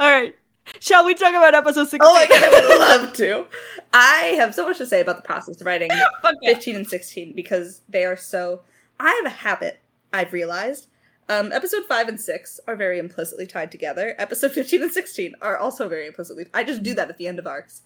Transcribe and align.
All 0.00 0.10
right. 0.10 0.34
Shall 0.80 1.04
we 1.04 1.14
talk 1.14 1.30
about 1.30 1.54
episode 1.54 1.88
16? 1.88 2.00
Oh 2.02 2.14
my 2.14 2.26
god, 2.26 2.42
I 2.42 2.68
would 2.68 2.78
love 2.78 3.12
to. 3.14 3.46
I 3.92 4.34
have 4.36 4.54
so 4.54 4.66
much 4.66 4.78
to 4.78 4.86
say 4.86 5.00
about 5.00 5.16
the 5.16 5.22
process 5.22 5.60
of 5.60 5.66
writing 5.66 5.90
yeah. 6.24 6.32
15 6.42 6.76
and 6.76 6.86
16 6.86 7.34
because 7.34 7.82
they 7.88 8.04
are 8.04 8.16
so. 8.16 8.62
I 8.98 9.10
have 9.10 9.26
a 9.26 9.36
habit, 9.36 9.80
I've 10.12 10.32
realized. 10.32 10.88
Um, 11.28 11.52
episode 11.52 11.84
5 11.86 12.08
and 12.08 12.20
6 12.20 12.60
are 12.66 12.76
very 12.76 12.98
implicitly 12.98 13.46
tied 13.46 13.70
together. 13.72 14.14
Episode 14.18 14.52
15 14.52 14.82
and 14.82 14.92
16 14.92 15.34
are 15.40 15.56
also 15.56 15.88
very 15.88 16.06
implicitly. 16.06 16.46
I 16.52 16.64
just 16.64 16.82
do 16.82 16.94
that 16.94 17.08
at 17.08 17.18
the 17.18 17.26
end 17.28 17.38
of 17.38 17.46
arcs. 17.46 17.82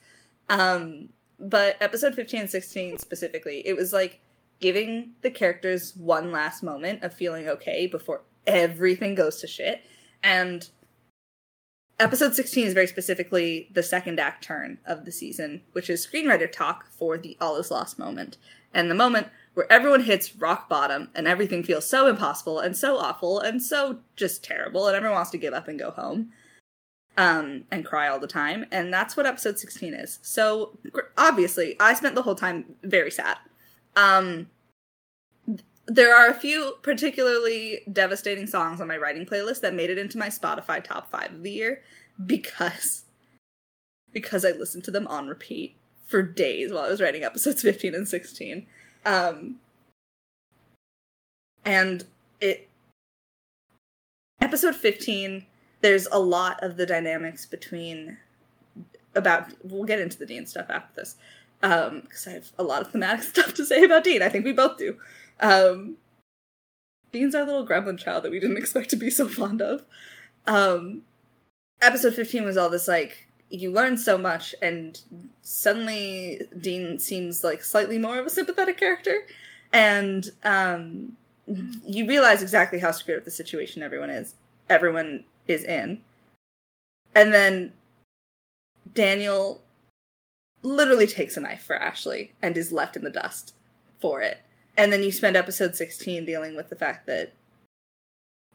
Um, 0.48 1.10
but 1.38 1.76
episode 1.80 2.14
15 2.14 2.40
and 2.40 2.50
16 2.50 2.98
specifically, 2.98 3.66
it 3.66 3.76
was 3.76 3.92
like 3.92 4.20
giving 4.60 5.12
the 5.22 5.30
characters 5.30 5.94
one 5.96 6.32
last 6.32 6.62
moment 6.62 7.04
of 7.04 7.14
feeling 7.14 7.48
okay 7.48 7.86
before 7.86 8.22
everything 8.46 9.14
goes 9.14 9.40
to 9.40 9.46
shit. 9.46 9.82
And 10.22 10.68
episode 12.00 12.34
16 12.34 12.66
is 12.66 12.74
very 12.74 12.86
specifically 12.86 13.68
the 13.72 13.82
second 13.82 14.20
act 14.20 14.44
turn 14.44 14.78
of 14.86 15.04
the 15.04 15.12
season, 15.12 15.62
which 15.72 15.90
is 15.90 16.06
screenwriter 16.06 16.50
talk 16.50 16.86
for 16.90 17.18
the 17.18 17.36
all 17.40 17.56
is 17.56 17.70
lost 17.70 17.98
moment. 17.98 18.36
And 18.72 18.90
the 18.90 18.94
moment 18.94 19.28
where 19.54 19.70
everyone 19.72 20.04
hits 20.04 20.36
rock 20.36 20.68
bottom 20.68 21.10
and 21.14 21.26
everything 21.26 21.62
feels 21.62 21.88
so 21.88 22.06
impossible 22.06 22.60
and 22.60 22.76
so 22.76 22.96
awful 22.98 23.40
and 23.40 23.62
so 23.62 23.98
just 24.14 24.44
terrible 24.44 24.86
and 24.86 24.96
everyone 24.96 25.16
wants 25.16 25.30
to 25.30 25.38
give 25.38 25.54
up 25.54 25.68
and 25.68 25.78
go 25.78 25.90
home 25.90 26.30
um, 27.16 27.64
and 27.70 27.84
cry 27.84 28.08
all 28.08 28.20
the 28.20 28.28
time. 28.28 28.66
And 28.70 28.92
that's 28.92 29.16
what 29.16 29.26
episode 29.26 29.58
16 29.58 29.94
is. 29.94 30.18
So 30.22 30.78
obviously, 31.16 31.76
I 31.80 31.94
spent 31.94 32.14
the 32.14 32.22
whole 32.22 32.36
time 32.36 32.76
very 32.82 33.10
sad. 33.10 33.38
Um, 33.96 34.48
there 35.88 36.14
are 36.14 36.28
a 36.28 36.34
few 36.34 36.74
particularly 36.82 37.80
devastating 37.90 38.46
songs 38.46 38.80
on 38.80 38.86
my 38.86 38.96
writing 38.96 39.24
playlist 39.24 39.62
that 39.62 39.74
made 39.74 39.88
it 39.88 39.98
into 39.98 40.18
my 40.18 40.28
Spotify 40.28 40.84
top 40.84 41.10
five 41.10 41.32
of 41.32 41.42
the 41.42 41.50
year 41.50 41.82
because 42.26 43.04
because 44.12 44.44
I 44.44 44.50
listened 44.50 44.84
to 44.84 44.90
them 44.90 45.06
on 45.06 45.28
repeat 45.28 45.76
for 46.06 46.22
days 46.22 46.72
while 46.72 46.84
I 46.84 46.90
was 46.90 47.00
writing 47.00 47.24
episodes 47.24 47.62
15 47.62 47.94
and 47.94 48.06
16. 48.06 48.66
Um, 49.04 49.56
and 51.64 52.04
it 52.40 52.68
episode 54.40 54.74
15 54.74 55.44
there's 55.80 56.06
a 56.10 56.18
lot 56.18 56.62
of 56.62 56.76
the 56.76 56.86
dynamics 56.86 57.44
between 57.44 58.16
about 59.14 59.52
we'll 59.64 59.84
get 59.84 60.00
into 60.00 60.18
the 60.18 60.26
dean 60.26 60.46
stuff 60.46 60.66
after 60.70 60.94
this 60.94 61.16
um 61.62 62.00
because 62.02 62.26
i 62.26 62.30
have 62.30 62.52
a 62.58 62.62
lot 62.62 62.80
of 62.80 62.90
thematic 62.90 63.22
stuff 63.34 63.52
to 63.52 63.66
say 63.66 63.82
about 63.84 64.04
dean 64.04 64.22
i 64.22 64.28
think 64.28 64.44
we 64.44 64.52
both 64.52 64.78
do 64.78 64.96
um 65.40 65.96
dean's 67.12 67.34
our 67.34 67.44
little 67.44 67.66
gremlin 67.66 67.98
child 67.98 68.24
that 68.24 68.30
we 68.30 68.40
didn't 68.40 68.56
expect 68.62 68.90
to 68.90 68.96
be 68.96 69.10
so 69.10 69.28
fond 69.28 69.62
of. 69.62 69.84
Um 70.46 71.02
episode 71.80 72.14
15 72.14 72.44
was 72.44 72.56
all 72.56 72.70
this 72.70 72.88
like 72.88 73.28
you 73.50 73.70
learn 73.70 73.96
so 73.96 74.18
much 74.18 74.54
and 74.60 75.00
suddenly 75.42 76.42
dean 76.60 76.98
seems 76.98 77.42
like 77.42 77.62
slightly 77.64 77.98
more 77.98 78.18
of 78.18 78.26
a 78.26 78.30
sympathetic 78.30 78.78
character. 78.78 79.26
And 79.72 80.28
um 80.44 81.16
you 81.46 82.06
realize 82.06 82.42
exactly 82.42 82.78
how 82.78 82.90
screwed 82.90 83.18
up 83.18 83.24
the 83.24 83.30
situation 83.30 83.82
everyone 83.82 84.10
is 84.10 84.34
everyone 84.68 85.24
is 85.46 85.64
in. 85.64 86.00
And 87.14 87.32
then 87.32 87.72
daniel 88.94 89.60
literally 90.62 91.06
takes 91.06 91.36
a 91.36 91.40
knife 91.40 91.62
for 91.62 91.76
ashley 91.76 92.32
and 92.42 92.56
is 92.56 92.72
left 92.72 92.96
in 92.96 93.04
the 93.04 93.10
dust 93.10 93.54
for 94.00 94.20
it 94.20 94.38
and 94.78 94.92
then 94.92 95.02
you 95.02 95.12
spend 95.12 95.36
episode 95.36 95.76
16 95.76 96.24
dealing 96.24 96.56
with 96.56 96.70
the 96.70 96.76
fact 96.76 97.06
that 97.06 97.34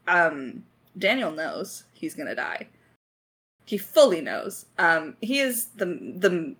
um 0.08 0.64
daniel 0.98 1.30
knows 1.30 1.84
he's 1.92 2.14
gonna 2.14 2.34
die. 2.34 2.68
He 3.66 3.78
fully 3.78 4.20
knows. 4.20 4.66
Um 4.78 5.16
he 5.20 5.38
is 5.38 5.66
the 5.76 5.86
the 5.86 6.54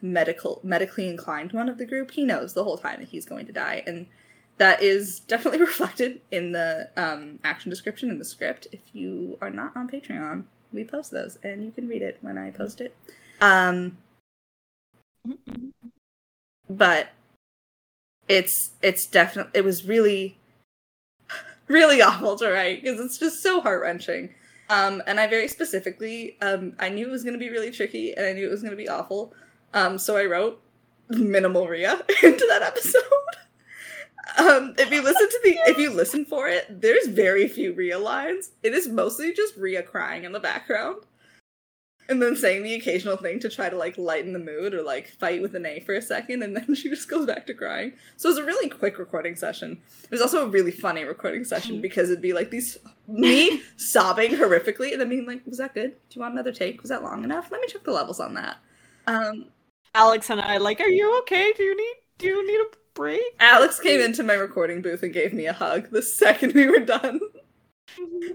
medical 0.00 0.60
medically 0.62 1.08
inclined 1.08 1.52
one 1.52 1.68
of 1.68 1.78
the 1.78 1.86
group. 1.86 2.12
He 2.12 2.24
knows 2.24 2.54
the 2.54 2.64
whole 2.64 2.78
time 2.78 3.00
that 3.00 3.08
he's 3.08 3.26
going 3.26 3.46
to 3.46 3.52
die. 3.52 3.82
And 3.86 4.06
that 4.58 4.82
is 4.82 5.20
definitely 5.20 5.60
reflected 5.70 6.20
in 6.30 6.52
the 6.52 6.90
um, 6.96 7.38
action 7.44 7.70
description 7.70 8.10
in 8.10 8.18
the 8.18 8.24
script. 8.24 8.68
If 8.72 8.80
you 8.92 9.36
are 9.40 9.50
not 9.50 9.76
on 9.76 9.88
patreon 9.88 10.44
we 10.72 10.84
post 10.84 11.10
those 11.10 11.38
and 11.42 11.64
you 11.64 11.70
can 11.70 11.88
read 11.88 12.02
it 12.02 12.18
when 12.20 12.36
i 12.38 12.50
post 12.50 12.80
it. 12.80 12.94
Um 13.40 13.98
but 16.68 17.08
it's 18.28 18.70
it's 18.82 19.06
definitely 19.06 19.52
it 19.54 19.64
was 19.64 19.84
really 19.84 20.38
really 21.66 22.00
awful 22.02 22.36
to 22.36 22.50
write 22.50 22.82
because 22.82 23.00
it's 23.00 23.18
just 23.18 23.42
so 23.42 23.60
heart-wrenching. 23.60 24.34
Um 24.70 25.02
and 25.06 25.18
i 25.18 25.26
very 25.26 25.48
specifically 25.48 26.36
um 26.42 26.74
i 26.78 26.88
knew 26.88 27.08
it 27.08 27.10
was 27.10 27.24
going 27.24 27.34
to 27.34 27.38
be 27.38 27.50
really 27.50 27.70
tricky 27.70 28.14
and 28.14 28.26
i 28.26 28.32
knew 28.32 28.46
it 28.46 28.50
was 28.50 28.62
going 28.62 28.72
to 28.72 28.76
be 28.76 28.88
awful. 28.88 29.32
Um 29.74 29.98
so 29.98 30.16
i 30.16 30.24
wrote 30.24 30.60
minimal 31.08 31.66
Rhea 31.68 31.92
into 32.22 32.46
that 32.48 32.62
episode. 32.62 33.02
Um 34.36 34.74
if 34.78 34.90
you 34.90 35.02
listen 35.02 35.28
to 35.28 35.40
the 35.44 35.58
if 35.70 35.78
you 35.78 35.90
listen 35.90 36.24
for 36.26 36.48
it 36.48 36.82
there's 36.82 37.06
very 37.06 37.48
few 37.48 37.72
Rhea 37.72 37.98
lines. 37.98 38.50
It 38.62 38.74
is 38.74 38.88
mostly 38.88 39.32
just 39.32 39.56
Rhea 39.56 39.82
crying 39.82 40.24
in 40.24 40.32
the 40.32 40.40
background 40.40 40.98
and 42.08 42.22
then 42.22 42.36
saying 42.36 42.62
the 42.62 42.74
occasional 42.74 43.16
thing 43.16 43.38
to 43.40 43.48
try 43.48 43.68
to 43.68 43.76
like 43.76 43.98
lighten 43.98 44.32
the 44.32 44.38
mood 44.38 44.74
or 44.74 44.82
like 44.82 45.08
fight 45.08 45.42
with 45.42 45.52
Anae 45.52 45.84
for 45.84 45.94
a 45.94 46.02
second, 46.02 46.42
and 46.42 46.56
then 46.56 46.74
she 46.74 46.88
just 46.88 47.08
goes 47.08 47.26
back 47.26 47.46
to 47.46 47.54
crying. 47.54 47.92
So 48.16 48.28
it 48.28 48.32
was 48.32 48.38
a 48.38 48.44
really 48.44 48.68
quick 48.68 48.98
recording 48.98 49.36
session. 49.36 49.80
It 50.04 50.10
was 50.10 50.22
also 50.22 50.46
a 50.46 50.48
really 50.48 50.70
funny 50.72 51.04
recording 51.04 51.44
session 51.44 51.80
because 51.80 52.10
it'd 52.10 52.22
be 52.22 52.32
like 52.32 52.50
these 52.50 52.78
me 53.08 53.62
sobbing 53.76 54.32
horrifically 54.32 54.92
and 54.92 55.00
then 55.00 55.08
being 55.08 55.26
like, 55.26 55.46
"Was 55.46 55.58
that 55.58 55.74
good? 55.74 55.90
Do 55.90 56.16
you 56.16 56.20
want 56.20 56.34
another 56.34 56.52
take? 56.52 56.82
Was 56.82 56.90
that 56.90 57.02
long 57.02 57.24
enough? 57.24 57.50
Let 57.50 57.60
me 57.60 57.68
check 57.68 57.84
the 57.84 57.92
levels 57.92 58.20
on 58.20 58.34
that." 58.34 58.56
Um, 59.06 59.46
Alex 59.94 60.30
and 60.30 60.40
I 60.40 60.58
like, 60.58 60.80
are 60.80 60.88
you 60.88 61.18
okay? 61.20 61.52
Do 61.56 61.62
you 61.62 61.76
need 61.76 61.94
do 62.18 62.26
you 62.26 62.46
need 62.46 62.60
a 62.60 62.76
break? 62.94 63.20
Alex 63.40 63.78
came 63.80 64.00
into 64.00 64.22
my 64.22 64.34
recording 64.34 64.82
booth 64.82 65.02
and 65.02 65.12
gave 65.12 65.32
me 65.32 65.46
a 65.46 65.52
hug 65.52 65.90
the 65.90 66.02
second 66.20 66.52
we 66.52 66.66
were 66.66 66.80
done. 66.80 67.20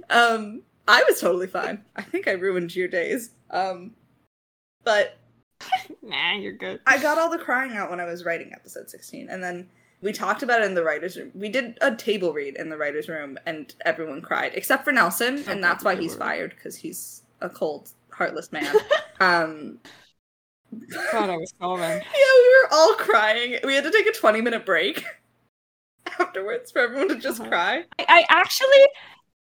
um, 0.10 0.62
I 0.88 1.04
was 1.08 1.20
totally 1.22 1.48
fine. 1.48 1.84
I 1.96 2.02
think 2.02 2.28
I 2.28 2.32
ruined 2.32 2.76
your 2.76 2.88
days. 2.88 3.32
Um, 3.52 3.92
but 4.84 5.18
nah, 6.02 6.34
you're 6.34 6.52
good. 6.54 6.82
I 6.86 7.02
got 7.02 7.18
all 7.18 7.30
the 7.30 7.38
crying 7.38 7.74
out 7.78 7.90
when 7.90 8.00
I 8.00 8.06
was 8.06 8.26
writing 8.26 8.52
episode 8.54 8.90
16. 8.90 9.30
And 9.30 9.42
then 9.44 9.70
we 10.02 10.12
talked 10.12 10.44
about 10.44 10.62
it 10.62 10.66
in 10.66 10.74
the 10.74 10.84
writer's 10.84 11.16
room. 11.18 11.32
We 11.34 11.48
did 11.50 11.78
a 11.82 11.96
table 11.96 12.34
read 12.34 12.58
in 12.58 12.68
the 12.70 12.76
writer's 12.78 13.08
room, 13.08 13.38
and 13.46 13.74
everyone 13.86 14.22
cried, 14.22 14.52
except 14.56 14.84
for 14.84 14.92
Nelson. 14.92 15.44
And 15.48 15.64
that's 15.64 15.84
why 15.86 15.96
he's 15.96 16.16
fired, 16.16 16.50
because 16.56 16.76
he's 16.76 17.22
a 17.40 17.48
cold, 17.50 17.90
heartless 18.12 18.52
man. 18.52 18.76
um, 19.22 19.80
God, 21.14 21.30
I 21.30 21.38
was 21.38 21.54
calling. 21.60 21.82
yeah, 21.82 22.02
we 22.04 22.62
were 22.64 22.68
all 22.74 22.96
crying. 22.96 23.60
We 23.64 23.76
had 23.76 23.86
to 23.86 23.92
take 23.92 24.08
a 24.08 24.12
20 24.12 24.42
minute 24.42 24.66
break 24.66 25.06
afterwards 26.20 26.72
for 26.72 26.80
everyone 26.80 27.08
to 27.08 27.16
just 27.16 27.40
Uh-huh. 27.40 27.50
cry. 27.50 27.84
I, 28.00 28.06
I 28.10 28.26
actually, 28.30 28.86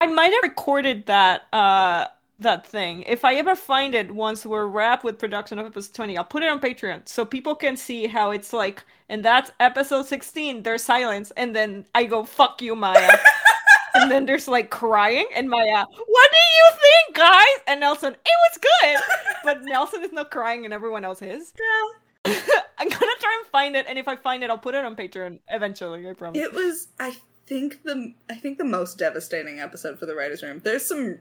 I 0.04 0.08
might 0.08 0.34
have 0.34 0.44
recorded 0.44 1.06
that 1.06 1.48
uh 1.54 2.08
that 2.40 2.68
thing. 2.68 3.04
If 3.04 3.24
I 3.24 3.36
ever 3.36 3.56
find 3.56 3.96
it 3.96 4.14
once 4.14 4.46
we're 4.46 4.66
wrapped 4.66 5.06
with 5.06 5.18
production 5.18 5.60
of 5.60 5.66
episode 5.66 5.96
20, 5.96 6.18
I'll 6.18 6.26
put 6.26 6.44
it 6.44 6.50
on 6.50 6.60
Patreon 6.60 7.08
so 7.08 7.24
people 7.24 7.56
can 7.56 7.78
see 7.78 8.08
how 8.08 8.32
it's 8.32 8.52
like. 8.52 8.84
And 9.08 9.24
that's 9.24 9.52
episode 9.62 10.06
16. 10.06 10.64
There's 10.64 10.84
silence, 10.84 11.32
and 11.38 11.56
then 11.56 11.86
I 11.96 12.04
go, 12.04 12.26
"Fuck 12.26 12.62
you, 12.62 12.76
Maya." 12.76 13.18
and 13.96 14.12
then 14.12 14.26
there's 14.26 14.50
like 14.50 14.70
crying, 14.70 15.28
and 15.36 15.50
Maya, 15.50 15.86
"What 15.86 16.32
do 16.32 16.38
you 16.58 16.68
think, 16.82 17.16
guys?" 17.16 17.58
And 17.68 17.80
Nelson, 17.80 18.14
"It 18.14 18.38
was 18.44 18.58
good," 18.58 18.98
but 19.46 19.64
Nelson 19.64 20.04
is 20.04 20.12
not 20.12 20.32
crying, 20.32 20.66
and 20.66 20.74
everyone 20.74 21.06
else 21.06 21.22
is. 21.22 21.54
Yeah. 21.58 22.34
I'm 22.78 22.90
gonna 22.90 23.20
try 23.20 23.38
and 23.40 23.48
find 23.52 23.76
it, 23.78 23.86
and 23.88 23.98
if 23.98 24.10
I 24.10 24.18
find 24.18 24.44
it, 24.44 24.50
I'll 24.50 24.58
put 24.58 24.76
it 24.76 24.84
on 24.84 24.98
Patreon 24.98 25.40
eventually. 25.50 26.10
I 26.10 26.14
promise. 26.14 26.42
It 26.42 26.54
was, 26.54 26.88
I 27.00 27.16
think 27.46 27.84
the, 27.84 28.14
I 28.30 28.36
think 28.36 28.58
the 28.58 28.64
most 28.64 28.98
devastating 28.98 29.60
episode 29.60 30.00
for 30.00 30.06
the 30.06 30.16
writers' 30.16 30.44
room. 30.44 30.62
There's 30.64 30.86
some, 30.86 31.20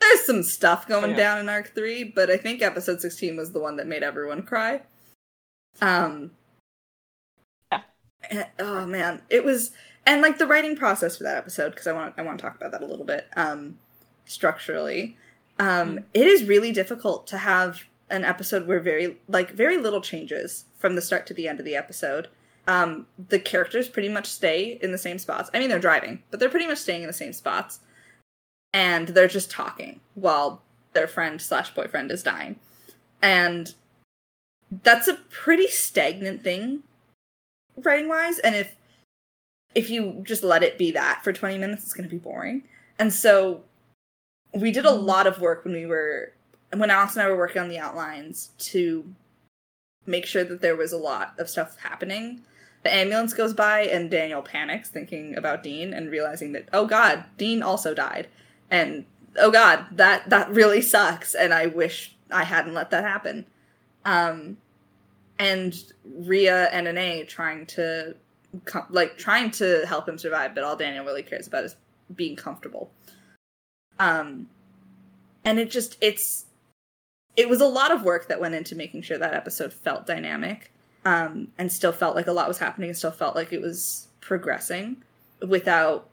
there's 0.00 0.24
some 0.26 0.42
stuff 0.42 0.86
going 0.86 1.12
Yeah. 1.12 1.16
down 1.16 1.38
in 1.38 1.48
arc 1.48 1.74
three, 1.74 2.04
but 2.04 2.30
I 2.30 2.36
think 2.36 2.62
episode 2.62 3.00
16 3.00 3.36
was 3.36 3.52
the 3.52 3.60
one 3.60 3.76
that 3.76 3.86
made 3.86 4.02
everyone 4.02 4.42
cry. 4.42 4.82
Um. 5.80 6.32
Yeah. 7.72 7.82
and- 8.30 8.46
oh 8.58 8.86
man, 8.86 9.22
it 9.30 9.44
was, 9.44 9.72
and 10.06 10.22
like 10.22 10.38
the 10.38 10.46
writing 10.46 10.76
process 10.76 11.16
for 11.16 11.24
that 11.24 11.36
episode 11.36 11.70
because 11.70 11.86
I 11.86 11.92
want, 11.92 12.14
I 12.18 12.22
want 12.22 12.38
to 12.38 12.42
talk 12.42 12.56
about 12.56 12.72
that 12.72 12.82
a 12.82 12.86
little 12.86 13.04
bit. 13.06 13.26
Um, 13.36 13.78
structurally, 14.26 15.16
um, 15.58 16.00
it 16.14 16.26
is 16.26 16.44
really 16.44 16.72
difficult 16.72 17.26
to 17.28 17.38
have 17.38 17.84
an 18.10 18.24
episode 18.24 18.66
where 18.66 18.80
very 18.80 19.18
like 19.28 19.50
very 19.52 19.78
little 19.78 20.00
changes 20.00 20.66
from 20.78 20.94
the 20.94 21.00
start 21.02 21.26
to 21.26 21.34
the 21.34 21.48
end 21.48 21.58
of 21.58 21.64
the 21.64 21.74
episode 21.76 22.28
um 22.66 23.06
the 23.28 23.38
characters 23.38 23.88
pretty 23.88 24.08
much 24.08 24.26
stay 24.26 24.78
in 24.82 24.92
the 24.92 24.98
same 24.98 25.18
spots. 25.18 25.50
I 25.52 25.58
mean 25.58 25.68
they're 25.68 25.78
driving 25.78 26.22
but 26.30 26.40
they're 26.40 26.48
pretty 26.48 26.66
much 26.66 26.78
staying 26.78 27.02
in 27.02 27.06
the 27.06 27.12
same 27.12 27.32
spots. 27.32 27.80
And 28.72 29.08
they're 29.08 29.28
just 29.28 29.50
talking 29.50 30.00
while 30.14 30.62
their 30.94 31.06
friend 31.06 31.40
slash 31.40 31.72
boyfriend 31.74 32.10
is 32.10 32.22
dying. 32.22 32.56
And 33.22 33.72
that's 34.82 35.06
a 35.06 35.14
pretty 35.14 35.68
stagnant 35.68 36.42
thing 36.42 36.82
writing 37.76 38.08
wise 38.08 38.38
and 38.38 38.54
if 38.54 38.74
if 39.74 39.90
you 39.90 40.22
just 40.24 40.42
let 40.42 40.62
it 40.62 40.78
be 40.78 40.92
that 40.92 41.22
for 41.24 41.32
20 41.32 41.58
minutes 41.58 41.82
it's 41.82 41.92
going 41.92 42.08
to 42.08 42.14
be 42.14 42.18
boring. 42.18 42.62
And 42.98 43.12
so 43.12 43.62
we 44.52 44.70
did 44.70 44.84
a 44.84 44.92
lot 44.92 45.26
of 45.26 45.40
work 45.40 45.64
when 45.64 45.74
we 45.74 45.86
were 45.86 46.32
when 46.72 46.90
Alex 46.90 47.16
and 47.16 47.22
I 47.22 47.30
were 47.30 47.36
working 47.36 47.62
on 47.62 47.68
the 47.68 47.78
outlines 47.78 48.50
to 48.58 49.04
make 50.06 50.26
sure 50.26 50.44
that 50.44 50.60
there 50.60 50.76
was 50.76 50.92
a 50.92 50.98
lot 50.98 51.34
of 51.38 51.48
stuff 51.48 51.78
happening. 51.78 52.42
The 52.84 52.94
ambulance 52.94 53.32
goes 53.32 53.54
by 53.54 53.84
and 53.84 54.10
Daniel 54.10 54.42
panics 54.42 54.90
thinking 54.90 55.36
about 55.36 55.62
Dean 55.62 55.94
and 55.94 56.10
realizing 56.10 56.52
that 56.52 56.68
oh 56.72 56.86
god, 56.86 57.24
Dean 57.38 57.62
also 57.62 57.94
died. 57.94 58.28
And 58.70 59.06
oh 59.38 59.50
god, 59.50 59.86
that 59.92 60.28
that 60.28 60.50
really 60.50 60.82
sucks 60.82 61.34
and 61.34 61.54
I 61.54 61.66
wish 61.66 62.14
I 62.30 62.44
hadn't 62.44 62.74
let 62.74 62.90
that 62.90 63.04
happen. 63.04 63.46
Um 64.04 64.58
and 65.38 65.74
Rhea 66.04 66.68
and 66.70 66.86
Anae 66.86 67.26
trying 67.26 67.66
to 67.66 68.16
like 68.90 69.16
trying 69.16 69.50
to 69.52 69.86
help 69.86 70.06
him 70.06 70.18
survive, 70.18 70.54
but 70.54 70.62
all 70.62 70.76
Daniel 70.76 71.06
really 71.06 71.22
cares 71.22 71.46
about 71.46 71.64
is 71.64 71.76
being 72.14 72.36
comfortable. 72.36 72.92
Um 73.98 74.50
and 75.42 75.58
it 75.58 75.70
just 75.70 75.96
it's 76.02 76.44
it 77.34 77.48
was 77.48 77.62
a 77.62 77.66
lot 77.66 77.92
of 77.92 78.02
work 78.02 78.28
that 78.28 78.40
went 78.40 78.54
into 78.54 78.76
making 78.76 79.00
sure 79.00 79.16
that 79.16 79.32
episode 79.32 79.72
felt 79.72 80.06
dynamic 80.06 80.70
um, 81.04 81.48
and 81.58 81.70
still 81.70 81.92
felt 81.92 82.16
like 82.16 82.26
a 82.26 82.32
lot 82.32 82.48
was 82.48 82.58
happening 82.58 82.90
and 82.90 82.96
still 82.96 83.10
felt 83.10 83.34
like 83.34 83.52
it 83.52 83.60
was 83.60 84.08
progressing 84.20 85.02
without 85.46 86.08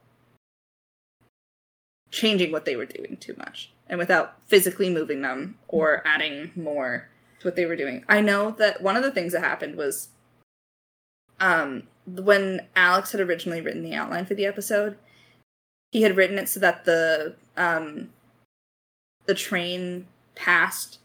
changing 2.12 2.52
what 2.52 2.66
they 2.66 2.76
were 2.76 2.86
doing 2.86 3.18
too 3.18 3.34
much 3.38 3.72
and 3.88 3.98
without 3.98 4.36
physically 4.48 4.90
moving 4.90 5.22
them 5.22 5.58
or 5.68 6.02
adding 6.06 6.52
more 6.56 7.10
to 7.40 7.48
what 7.48 7.56
they 7.56 7.66
were 7.66 7.76
doing. 7.76 8.04
I 8.08 8.22
know 8.22 8.52
that 8.52 8.82
one 8.82 8.98
of 8.98 9.04
the 9.04 9.12
things 9.12 9.34
that 9.34 9.44
happened 9.44 9.76
was 9.76 10.10
um, 11.40 11.84
when 12.06 12.68
Alex 12.76 13.12
had 13.12 13.22
originally 13.22 13.62
written 13.62 13.84
the 13.84 13.96
outline 13.96 14.26
for 14.26 14.36
the 14.36 14.46
episode, 14.46 14.98
he 15.92 16.04
had 16.04 16.16
written 16.16 16.38
it 16.38 16.50
so 16.50 16.60
that 16.60 16.86
the 16.86 17.36
um, 17.58 18.10
the 19.26 19.34
train 19.34 20.08
passed 20.36 21.00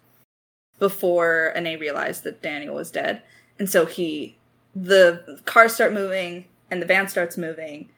before 0.78 1.52
Anae 1.56 1.80
realized 1.80 2.22
that 2.24 2.42
Daniel 2.42 2.74
was 2.74 2.90
dead. 2.90 3.22
And 3.58 3.68
so 3.68 3.86
he, 3.86 4.36
the 4.74 5.40
cars 5.44 5.74
start 5.74 5.92
moving 5.92 6.46
and 6.70 6.82
the 6.82 6.86
van 6.86 7.08
starts 7.08 7.36
moving, 7.36 7.88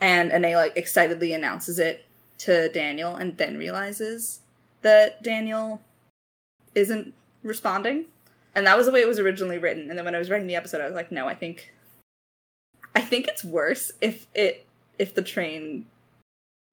and 0.00 0.30
Anae 0.30 0.54
like 0.54 0.76
excitedly 0.76 1.32
announces 1.32 1.78
it 1.78 2.04
to 2.38 2.68
Daniel, 2.70 3.16
and 3.16 3.36
then 3.36 3.58
realizes 3.58 4.40
that 4.82 5.22
Daniel 5.22 5.80
isn't 6.74 7.14
responding. 7.42 8.06
And 8.54 8.66
that 8.66 8.76
was 8.76 8.86
the 8.86 8.92
way 8.92 9.00
it 9.00 9.08
was 9.08 9.18
originally 9.18 9.58
written. 9.58 9.88
And 9.88 9.98
then 9.98 10.04
when 10.04 10.14
I 10.14 10.18
was 10.18 10.30
writing 10.30 10.46
the 10.46 10.56
episode, 10.56 10.80
I 10.80 10.86
was 10.86 10.94
like, 10.94 11.12
no, 11.12 11.28
I 11.28 11.34
think, 11.34 11.72
I 12.96 13.00
think 13.00 13.28
it's 13.28 13.44
worse 13.44 13.92
if 14.00 14.26
it 14.34 14.66
if 14.98 15.14
the 15.14 15.22
train 15.22 15.86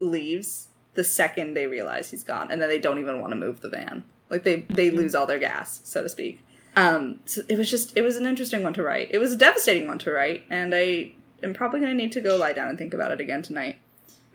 leaves 0.01 0.67
the 0.95 1.03
second 1.03 1.53
they 1.53 1.67
realize 1.67 2.11
he's 2.11 2.23
gone, 2.23 2.51
and 2.51 2.61
then 2.61 2.69
they 2.69 2.79
don't 2.79 2.99
even 2.99 3.21
want 3.21 3.31
to 3.31 3.37
move 3.37 3.61
the 3.61 3.69
van. 3.69 4.03
Like 4.29 4.43
they 4.43 4.61
they 4.69 4.87
mm-hmm. 4.89 4.97
lose 4.97 5.15
all 5.15 5.25
their 5.25 5.39
gas, 5.39 5.79
so 5.83 6.03
to 6.03 6.09
speak. 6.09 6.43
Um, 6.77 7.19
so 7.25 7.41
it 7.49 7.57
was 7.57 7.69
just 7.69 7.97
it 7.97 8.01
was 8.01 8.17
an 8.17 8.25
interesting 8.25 8.63
one 8.63 8.73
to 8.75 8.83
write. 8.83 9.09
It 9.11 9.17
was 9.17 9.33
a 9.33 9.35
devastating 9.35 9.87
one 9.87 9.97
to 9.99 10.11
write, 10.11 10.43
and 10.49 10.73
I 10.75 11.13
am 11.43 11.53
probably 11.53 11.79
going 11.79 11.91
to 11.91 11.97
need 11.97 12.11
to 12.13 12.21
go 12.21 12.37
lie 12.37 12.53
down 12.53 12.69
and 12.69 12.77
think 12.77 12.93
about 12.93 13.11
it 13.11 13.19
again 13.19 13.41
tonight, 13.41 13.77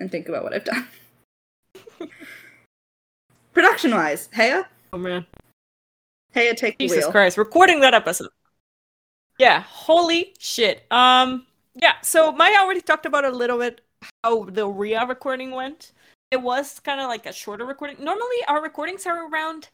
and 0.00 0.10
think 0.10 0.28
about 0.28 0.42
what 0.42 0.52
I've 0.52 0.64
done. 0.64 0.88
Production 3.52 3.92
wise, 3.92 4.28
Haya. 4.34 4.66
Oh 4.92 4.98
man. 4.98 5.24
Haya, 6.34 6.54
take 6.54 6.78
Jesus 6.78 6.96
the 6.96 7.00
wheel. 7.02 7.12
Christ, 7.12 7.38
recording 7.38 7.80
that 7.80 7.94
episode. 7.94 8.30
Yeah, 9.38 9.60
holy 9.60 10.34
shit. 10.38 10.84
Um, 10.90 11.46
yeah. 11.74 11.94
So 12.02 12.32
Maya 12.32 12.56
already 12.60 12.80
talked 12.80 13.06
about 13.06 13.24
a 13.24 13.30
little 13.30 13.58
bit 13.58 13.82
how 14.24 14.44
the 14.44 14.66
Rhea 14.66 15.06
recording 15.06 15.52
went 15.52 15.92
it 16.32 16.40
was 16.40 16.80
kind 16.80 16.98
of 16.98 17.08
like 17.08 17.26
a 17.26 17.32
shorter 17.32 17.66
recording. 17.66 18.02
Normally, 18.02 18.38
our 18.48 18.62
recordings 18.62 19.06
are 19.06 19.28
around 19.28 19.68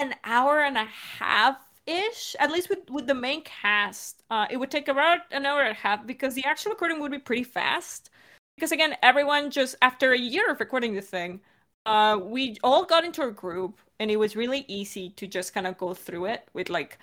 an 0.00 0.16
hour 0.24 0.60
and 0.60 0.76
a 0.76 0.84
half 0.84 1.56
ish. 1.86 2.36
At 2.38 2.50
least 2.50 2.68
with 2.68 2.90
with 2.90 3.06
the 3.06 3.14
main 3.14 3.42
cast, 3.42 4.22
uh, 4.30 4.46
it 4.50 4.56
would 4.56 4.70
take 4.70 4.88
about 4.88 5.20
an 5.30 5.46
hour 5.46 5.62
and 5.62 5.72
a 5.72 5.74
half 5.74 6.06
because 6.06 6.34
the 6.34 6.44
actual 6.44 6.72
recording 6.72 7.00
would 7.00 7.10
be 7.12 7.18
pretty 7.18 7.44
fast. 7.44 8.10
Because 8.56 8.72
again, 8.72 8.96
everyone 9.02 9.50
just 9.50 9.76
after 9.82 10.12
a 10.12 10.18
year 10.18 10.50
of 10.50 10.60
recording 10.60 10.94
the 10.94 11.00
thing, 11.02 11.40
uh, 11.86 12.18
we 12.22 12.56
all 12.62 12.84
got 12.84 13.04
into 13.04 13.22
a 13.22 13.30
group, 13.30 13.78
and 14.00 14.10
it 14.10 14.16
was 14.16 14.36
really 14.36 14.64
easy 14.68 15.10
to 15.10 15.26
just 15.26 15.54
kind 15.54 15.66
of 15.66 15.78
go 15.78 15.94
through 15.94 16.26
it 16.26 16.48
with 16.54 16.70
like. 16.70 16.98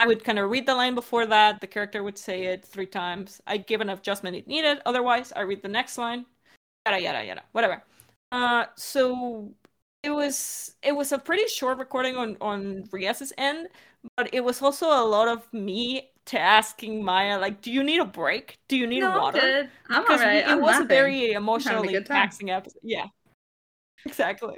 I 0.00 0.06
would 0.06 0.22
kind 0.22 0.38
of 0.38 0.48
read 0.50 0.66
the 0.66 0.76
line 0.76 0.94
before 0.94 1.26
that. 1.26 1.60
The 1.60 1.66
character 1.66 2.04
would 2.04 2.16
say 2.18 2.44
it 2.44 2.64
three 2.64 2.86
times. 2.86 3.40
I 3.48 3.56
give 3.56 3.80
an 3.80 3.90
adjustment 3.90 4.36
it 4.36 4.46
needed. 4.46 4.78
Otherwise, 4.86 5.32
I 5.34 5.40
read 5.40 5.60
the 5.62 5.68
next 5.68 5.98
line. 5.98 6.24
Yada 6.86 7.02
yada 7.02 7.24
yada. 7.24 7.42
Whatever. 7.52 7.82
Uh, 8.32 8.66
so 8.76 9.52
it 10.02 10.10
was 10.10 10.76
it 10.82 10.92
was 10.92 11.12
a 11.12 11.18
pretty 11.18 11.46
short 11.48 11.78
recording 11.78 12.16
on 12.16 12.36
on 12.40 12.84
Rhea's 12.92 13.32
end, 13.38 13.68
but 14.16 14.32
it 14.32 14.42
was 14.44 14.62
also 14.62 14.86
a 14.86 15.04
lot 15.04 15.28
of 15.28 15.52
me 15.52 16.10
to 16.26 16.38
asking 16.38 17.04
Maya 17.04 17.38
like, 17.38 17.60
"Do 17.62 17.72
you 17.72 17.82
need 17.82 18.00
a 18.00 18.04
break? 18.04 18.58
Do 18.68 18.76
you 18.76 18.86
need 18.86 19.00
no, 19.00 19.18
water?" 19.18 19.38
I'm 19.38 19.44
good. 19.44 19.70
I'm 19.90 20.02
because 20.02 20.20
alright. 20.20 20.36
it 20.44 20.48
I'm 20.48 20.60
was 20.60 20.66
laughing. 20.72 20.84
a 20.84 20.88
very 20.88 21.32
emotionally 21.32 22.02
taxing 22.04 22.50
episode. 22.50 22.80
Yeah, 22.82 23.06
exactly. 24.04 24.56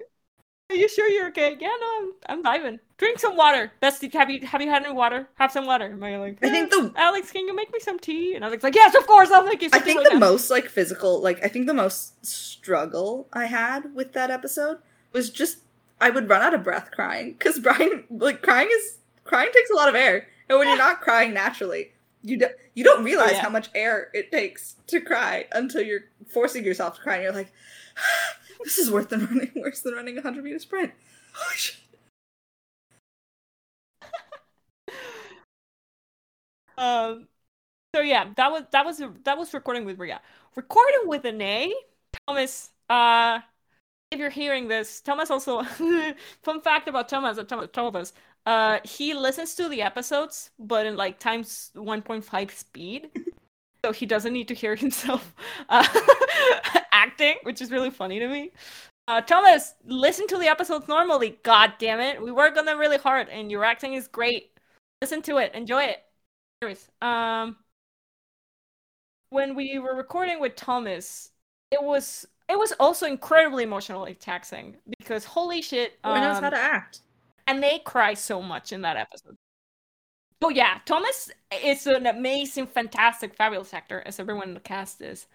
Are 0.70 0.76
you 0.76 0.88
sure 0.88 1.08
you're 1.08 1.29
okay? 1.29 1.56
Yeah, 1.58 1.69
no, 1.81 1.87
I'm 1.99 2.12
I'm 2.29 2.44
vibing. 2.44 2.79
Drink 2.97 3.19
some 3.19 3.37
water. 3.37 3.73
Bestie. 3.82 4.12
have 4.12 4.31
you 4.31 4.47
have 4.47 4.62
you 4.62 4.70
had 4.70 4.85
any 4.85 4.94
water? 4.94 5.29
Have 5.35 5.50
some 5.50 5.67
water. 5.67 5.87
Am 5.87 6.02
I 6.02 6.17
like? 6.17 6.38
I 6.44 6.49
think 6.49 6.70
the 6.70 6.93
Alex, 6.97 7.32
can 7.32 7.47
you 7.49 7.55
make 7.56 7.73
me 7.73 7.81
some 7.81 7.99
tea? 7.99 8.35
And 8.37 8.44
Alex 8.44 8.62
like, 8.62 8.76
yes, 8.76 8.94
of 8.94 9.05
course, 9.06 9.31
I'll 9.32 9.44
make 9.44 9.62
you. 9.62 9.70
I 9.73 9.81
think 9.81 10.05
the 10.05 10.11
right 10.11 10.20
now." 10.20 10.26
most 10.31 10.49
like 10.49 10.69
physical, 10.69 11.20
like 11.20 11.44
I 11.44 11.49
think 11.49 11.67
the 11.67 11.75
most 11.75 12.25
struggle 12.25 13.29
I 13.32 13.47
had 13.47 13.94
with 13.94 14.12
that 14.12 14.31
episode 14.31 14.79
was 15.12 15.31
just 15.31 15.58
I 16.00 16.11
would 16.11 16.29
run 16.29 16.41
out 16.41 16.55
of 16.55 16.62
breath 16.62 16.91
crying 16.93 17.32
because 17.32 17.58
Brian 17.58 18.05
like 18.08 18.43
crying 18.43 18.69
is 18.70 18.99
crying 19.30 19.50
takes 19.54 19.70
a 19.70 19.74
lot 19.74 19.88
of 19.88 19.94
air, 19.94 20.26
and 20.48 20.58
when 20.58 20.66
you're 20.66 20.76
not 20.76 21.00
crying 21.00 21.32
naturally, 21.32 21.92
you 22.22 22.36
do, 22.36 22.48
you 22.74 22.82
don't 22.82 23.04
realize 23.04 23.32
yeah. 23.32 23.42
how 23.42 23.48
much 23.48 23.70
air 23.74 24.10
it 24.12 24.32
takes 24.32 24.74
to 24.88 25.00
cry 25.00 25.46
until 25.52 25.82
you're 25.82 26.02
forcing 26.26 26.64
yourself 26.64 26.96
to 26.96 27.02
cry, 27.02 27.14
and 27.14 27.22
you're 27.22 27.32
like, 27.32 27.52
this 28.64 28.76
is 28.76 28.90
worse 28.90 29.06
than 29.06 29.24
running 29.26 29.52
worse 29.54 29.80
than 29.80 29.94
running 29.94 30.18
a 30.18 30.22
hundred 30.22 30.42
meter 30.44 30.58
sprint. 30.58 30.92
Holy 31.32 31.56
shit. 31.56 31.76
Um. 36.78 37.28
So 37.94 38.00
yeah, 38.00 38.30
that 38.36 38.50
was 38.50 38.62
that 38.72 38.86
was 38.86 39.02
that 39.24 39.36
was 39.36 39.52
recording 39.52 39.84
with 39.84 39.98
Rhea. 39.98 40.20
Recording 40.56 41.00
with 41.04 41.24
Anae, 41.24 41.70
Thomas. 42.26 42.70
Uh, 42.88 43.40
if 44.10 44.18
you're 44.18 44.30
hearing 44.30 44.66
this, 44.66 45.02
Thomas 45.02 45.30
also. 45.30 45.62
fun 46.42 46.62
fact 46.62 46.88
about 46.88 47.08
Thomas 47.08 47.38
Thomas 47.46 47.68
told 47.70 47.96
us. 47.96 48.14
Uh, 48.47 48.78
he 48.85 49.14
listens 49.14 49.54
to 49.54 49.68
the 49.68 49.82
episodes, 49.82 50.50
but 50.59 50.87
in 50.87 50.97
like 50.97 51.18
times 51.18 51.70
1.5 51.75 52.50
speed, 52.50 53.11
so 53.85 53.92
he 53.92 54.06
doesn't 54.06 54.32
need 54.32 54.49
to 54.49 54.54
hear 54.54 54.75
himself 54.76 55.35
uh, 55.68 55.87
acting, 56.92 57.37
which 57.42 57.61
is 57.61 57.70
really 57.70 57.90
funny 57.90 58.18
to 58.18 58.28
me. 58.28 58.50
Uh, 59.09 59.20
Thomas, 59.20 59.75
listen 59.85 60.26
to 60.28 60.38
the 60.38 60.47
episodes 60.47 60.87
normally. 60.88 61.38
God 61.42 61.75
damn 61.78 62.00
it, 62.00 62.23
we 62.23 62.30
work 62.30 62.56
on 62.56 62.64
them 62.64 62.78
really 62.78 62.99
hard, 62.99 63.28
and 63.28 63.50
your 63.50 63.64
acting 63.64 63.94
is 63.94 64.09
great. 64.09 64.59
Listen 65.02 65.23
to 65.23 65.38
it, 65.38 65.54
enjoy 65.54 65.85
it. 65.85 66.02
Anyways, 66.62 66.88
um, 67.02 67.56
when 69.30 69.54
we 69.54 69.78
were 69.78 69.94
recording 69.94 70.40
with 70.40 70.56
Thomas, 70.56 71.30
it 71.70 71.82
was 71.82 72.26
it 72.49 72.59
was 72.59 72.73
also 72.80 73.06
incredibly 73.06 73.62
emotionally 73.62 74.14
taxing 74.14 74.76
because 74.99 75.25
holy 75.25 75.62
shit, 75.62 75.99
Who 76.04 76.14
knows 76.14 76.37
um, 76.37 76.44
how 76.44 76.50
to 76.50 76.56
act? 76.56 77.00
And 77.47 77.62
they 77.62 77.80
cry 77.80 78.14
so 78.14 78.42
much 78.42 78.73
in 78.73 78.82
that 78.82 78.97
episode. 78.97 79.37
Oh 80.42 80.49
yeah, 80.49 80.78
Thomas 80.87 81.30
is 81.62 81.87
an 81.87 82.06
amazing, 82.06 82.66
fantastic, 82.66 83.35
fabulous 83.35 83.75
actor, 83.75 84.02
as 84.06 84.18
everyone 84.18 84.49
in 84.49 84.54
the 84.54 84.61
cast 84.61 85.02
is. 85.02 85.26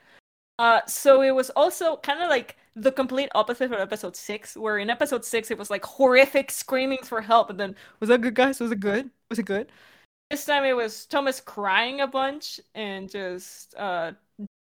Uh, 0.57 0.81
so 0.87 1.21
it 1.21 1.31
was 1.31 1.49
also 1.51 1.97
kind 1.97 2.21
of 2.21 2.29
like 2.29 2.57
the 2.75 2.91
complete 2.91 3.29
opposite 3.35 3.71
of 3.71 3.79
episode 3.79 4.15
six, 4.15 4.55
where 4.57 4.79
in 4.79 4.89
episode 4.89 5.23
six 5.23 5.51
it 5.51 5.57
was 5.57 5.69
like 5.69 5.85
horrific 5.85 6.49
screamings 6.49 7.07
for 7.07 7.21
help, 7.21 7.49
and 7.49 7.59
then 7.59 7.75
was 7.99 8.09
that 8.09 8.21
good, 8.21 8.33
guys? 8.33 8.59
Was 8.59 8.71
it 8.71 8.79
good? 8.79 9.11
Was 9.29 9.37
it 9.37 9.45
good? 9.45 9.71
This 10.31 10.45
time 10.45 10.63
it 10.63 10.75
was 10.75 11.05
Thomas 11.05 11.39
crying 11.39 12.01
a 12.01 12.07
bunch 12.07 12.59
and 12.73 13.09
just 13.09 13.75
uh 13.75 14.13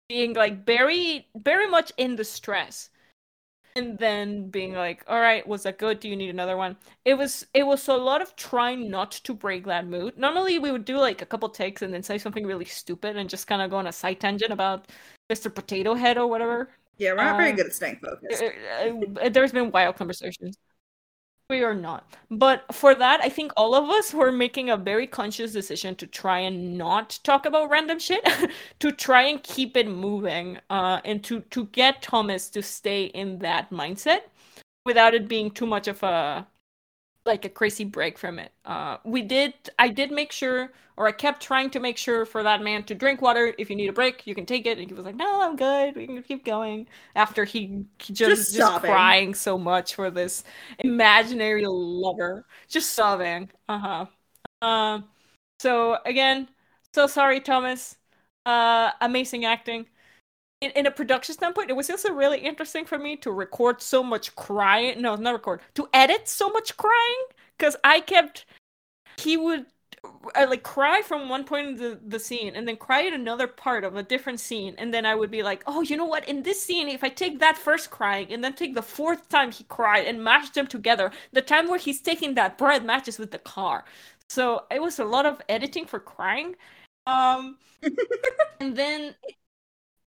being 0.08 0.34
like 0.34 0.66
very, 0.66 1.28
very 1.36 1.66
much 1.68 1.92
in 1.96 2.14
distress 2.14 2.90
and 3.76 3.98
then 3.98 4.48
being 4.48 4.72
like 4.74 5.04
all 5.06 5.20
right 5.20 5.46
was 5.46 5.62
that 5.64 5.78
good? 5.78 6.00
Do 6.00 6.08
you 6.08 6.16
need 6.16 6.30
another 6.30 6.56
one? 6.56 6.76
It 7.04 7.14
was 7.14 7.46
it 7.54 7.66
was 7.66 7.88
a 7.88 7.94
lot 7.94 8.22
of 8.22 8.34
trying 8.36 8.90
not 8.90 9.12
to 9.12 9.34
break 9.34 9.64
that 9.66 9.86
mood. 9.86 10.16
Normally 10.18 10.58
we 10.58 10.72
would 10.72 10.84
do 10.84 10.98
like 10.98 11.22
a 11.22 11.26
couple 11.26 11.48
takes 11.48 11.82
and 11.82 11.92
then 11.92 12.02
say 12.02 12.18
something 12.18 12.46
really 12.46 12.64
stupid 12.64 13.16
and 13.16 13.28
just 13.30 13.46
kind 13.46 13.62
of 13.62 13.70
go 13.70 13.76
on 13.76 13.86
a 13.86 13.92
side 13.92 14.20
tangent 14.20 14.52
about 14.52 14.88
mr 15.30 15.54
potato 15.54 15.94
head 15.94 16.18
or 16.18 16.26
whatever. 16.26 16.70
Yeah, 16.98 17.12
we're 17.12 17.24
not 17.24 17.36
very 17.36 17.52
uh, 17.52 17.56
good 17.56 17.66
at 17.66 17.74
staying 17.74 18.00
focused. 18.02 18.42
Uh, 18.42 19.20
uh, 19.20 19.28
there's 19.28 19.52
been 19.52 19.70
wild 19.70 19.96
conversations 19.96 20.56
we 21.48 21.62
are 21.62 21.74
not. 21.74 22.16
But 22.30 22.64
for 22.74 22.94
that 22.94 23.20
i 23.22 23.28
think 23.28 23.52
all 23.56 23.74
of 23.74 23.88
us 23.88 24.12
were 24.12 24.32
making 24.32 24.70
a 24.70 24.76
very 24.76 25.06
conscious 25.06 25.52
decision 25.52 25.94
to 25.96 26.06
try 26.06 26.40
and 26.40 26.76
not 26.76 27.18
talk 27.22 27.46
about 27.46 27.70
random 27.70 27.98
shit 27.98 28.26
to 28.80 28.90
try 28.92 29.22
and 29.22 29.42
keep 29.42 29.76
it 29.76 29.88
moving 29.88 30.58
uh 30.70 31.00
and 31.04 31.22
to 31.24 31.40
to 31.50 31.66
get 31.66 32.02
thomas 32.02 32.48
to 32.50 32.62
stay 32.62 33.04
in 33.04 33.38
that 33.38 33.70
mindset 33.70 34.22
without 34.84 35.14
it 35.14 35.28
being 35.28 35.50
too 35.50 35.66
much 35.66 35.86
of 35.88 36.02
a 36.02 36.46
like 37.26 37.44
a 37.44 37.48
crazy 37.48 37.84
break 37.84 38.18
from 38.18 38.38
it. 38.38 38.52
Uh, 38.64 38.98
we 39.04 39.22
did. 39.22 39.54
I 39.78 39.88
did 39.88 40.10
make 40.12 40.32
sure, 40.32 40.72
or 40.96 41.06
I 41.08 41.12
kept 41.12 41.42
trying 41.42 41.70
to 41.70 41.80
make 41.80 41.96
sure 41.98 42.24
for 42.24 42.42
that 42.42 42.62
man 42.62 42.84
to 42.84 42.94
drink 42.94 43.20
water. 43.22 43.54
If 43.58 43.70
you 43.70 43.76
need 43.76 43.88
a 43.88 43.92
break, 43.92 44.26
you 44.26 44.34
can 44.34 44.46
take 44.46 44.66
it. 44.66 44.78
And 44.78 44.88
he 44.88 44.94
was 44.94 45.04
like, 45.04 45.16
"No, 45.16 45.42
I'm 45.42 45.56
good. 45.56 45.96
We 45.96 46.06
can 46.06 46.22
keep 46.22 46.44
going." 46.44 46.86
After 47.14 47.44
he, 47.44 47.84
he 47.98 48.12
just, 48.12 48.54
just, 48.54 48.56
just 48.56 48.80
crying 48.80 49.34
so 49.34 49.58
much 49.58 49.94
for 49.94 50.10
this 50.10 50.44
imaginary 50.78 51.64
lover, 51.66 52.46
just 52.68 52.92
sobbing. 52.92 53.50
Uh 53.68 53.78
huh. 53.78 54.66
Um. 54.66 55.04
So 55.60 55.98
again, 56.04 56.48
so 56.94 57.06
sorry, 57.06 57.40
Thomas. 57.40 57.96
Uh, 58.44 58.92
amazing 59.00 59.44
acting 59.44 59.86
in, 60.60 60.70
in 60.72 60.86
a 60.86 60.90
production 60.90 61.34
standpoint, 61.34 61.70
it 61.70 61.76
was 61.76 61.90
also 61.90 62.12
really 62.12 62.38
interesting 62.38 62.84
for 62.84 62.98
me 62.98 63.16
to 63.18 63.30
record 63.30 63.82
so 63.82 64.02
much 64.02 64.34
crying. 64.36 65.02
No, 65.02 65.14
not 65.16 65.32
record. 65.32 65.60
To 65.74 65.88
edit 65.92 66.28
so 66.28 66.48
much 66.48 66.76
crying 66.76 67.24
because 67.58 67.76
I 67.84 68.00
kept. 68.00 68.46
He 69.18 69.36
would 69.36 69.66
uh, 70.34 70.46
like 70.48 70.62
cry 70.62 71.02
from 71.02 71.28
one 71.28 71.44
point 71.44 71.68
of 71.68 71.78
the, 71.78 71.98
the 72.06 72.18
scene 72.18 72.54
and 72.54 72.66
then 72.66 72.76
cry 72.76 73.06
at 73.06 73.12
another 73.12 73.46
part 73.46 73.84
of 73.84 73.96
a 73.96 74.02
different 74.02 74.38
scene 74.40 74.74
and 74.78 74.92
then 74.92 75.06
i 75.06 75.14
would 75.14 75.30
be 75.30 75.42
like 75.42 75.62
oh 75.66 75.80
you 75.82 75.96
know 75.96 76.04
what 76.04 76.28
in 76.28 76.42
this 76.42 76.62
scene 76.62 76.88
if 76.88 77.02
i 77.02 77.08
take 77.08 77.38
that 77.38 77.56
first 77.56 77.90
crying 77.90 78.32
and 78.32 78.42
then 78.44 78.52
take 78.52 78.74
the 78.74 78.82
fourth 78.82 79.28
time 79.28 79.50
he 79.50 79.64
cried 79.64 80.06
and 80.06 80.22
mash 80.22 80.50
them 80.50 80.66
together 80.66 81.10
the 81.32 81.42
time 81.42 81.68
where 81.68 81.78
he's 81.78 82.00
taking 82.00 82.34
that 82.34 82.58
breath 82.58 82.84
matches 82.84 83.18
with 83.18 83.30
the 83.30 83.38
car 83.38 83.84
so 84.28 84.64
it 84.70 84.80
was 84.80 84.98
a 84.98 85.04
lot 85.04 85.26
of 85.26 85.40
editing 85.48 85.86
for 85.86 85.98
crying 85.98 86.54
um 87.06 87.56
and 88.60 88.76
then 88.76 89.14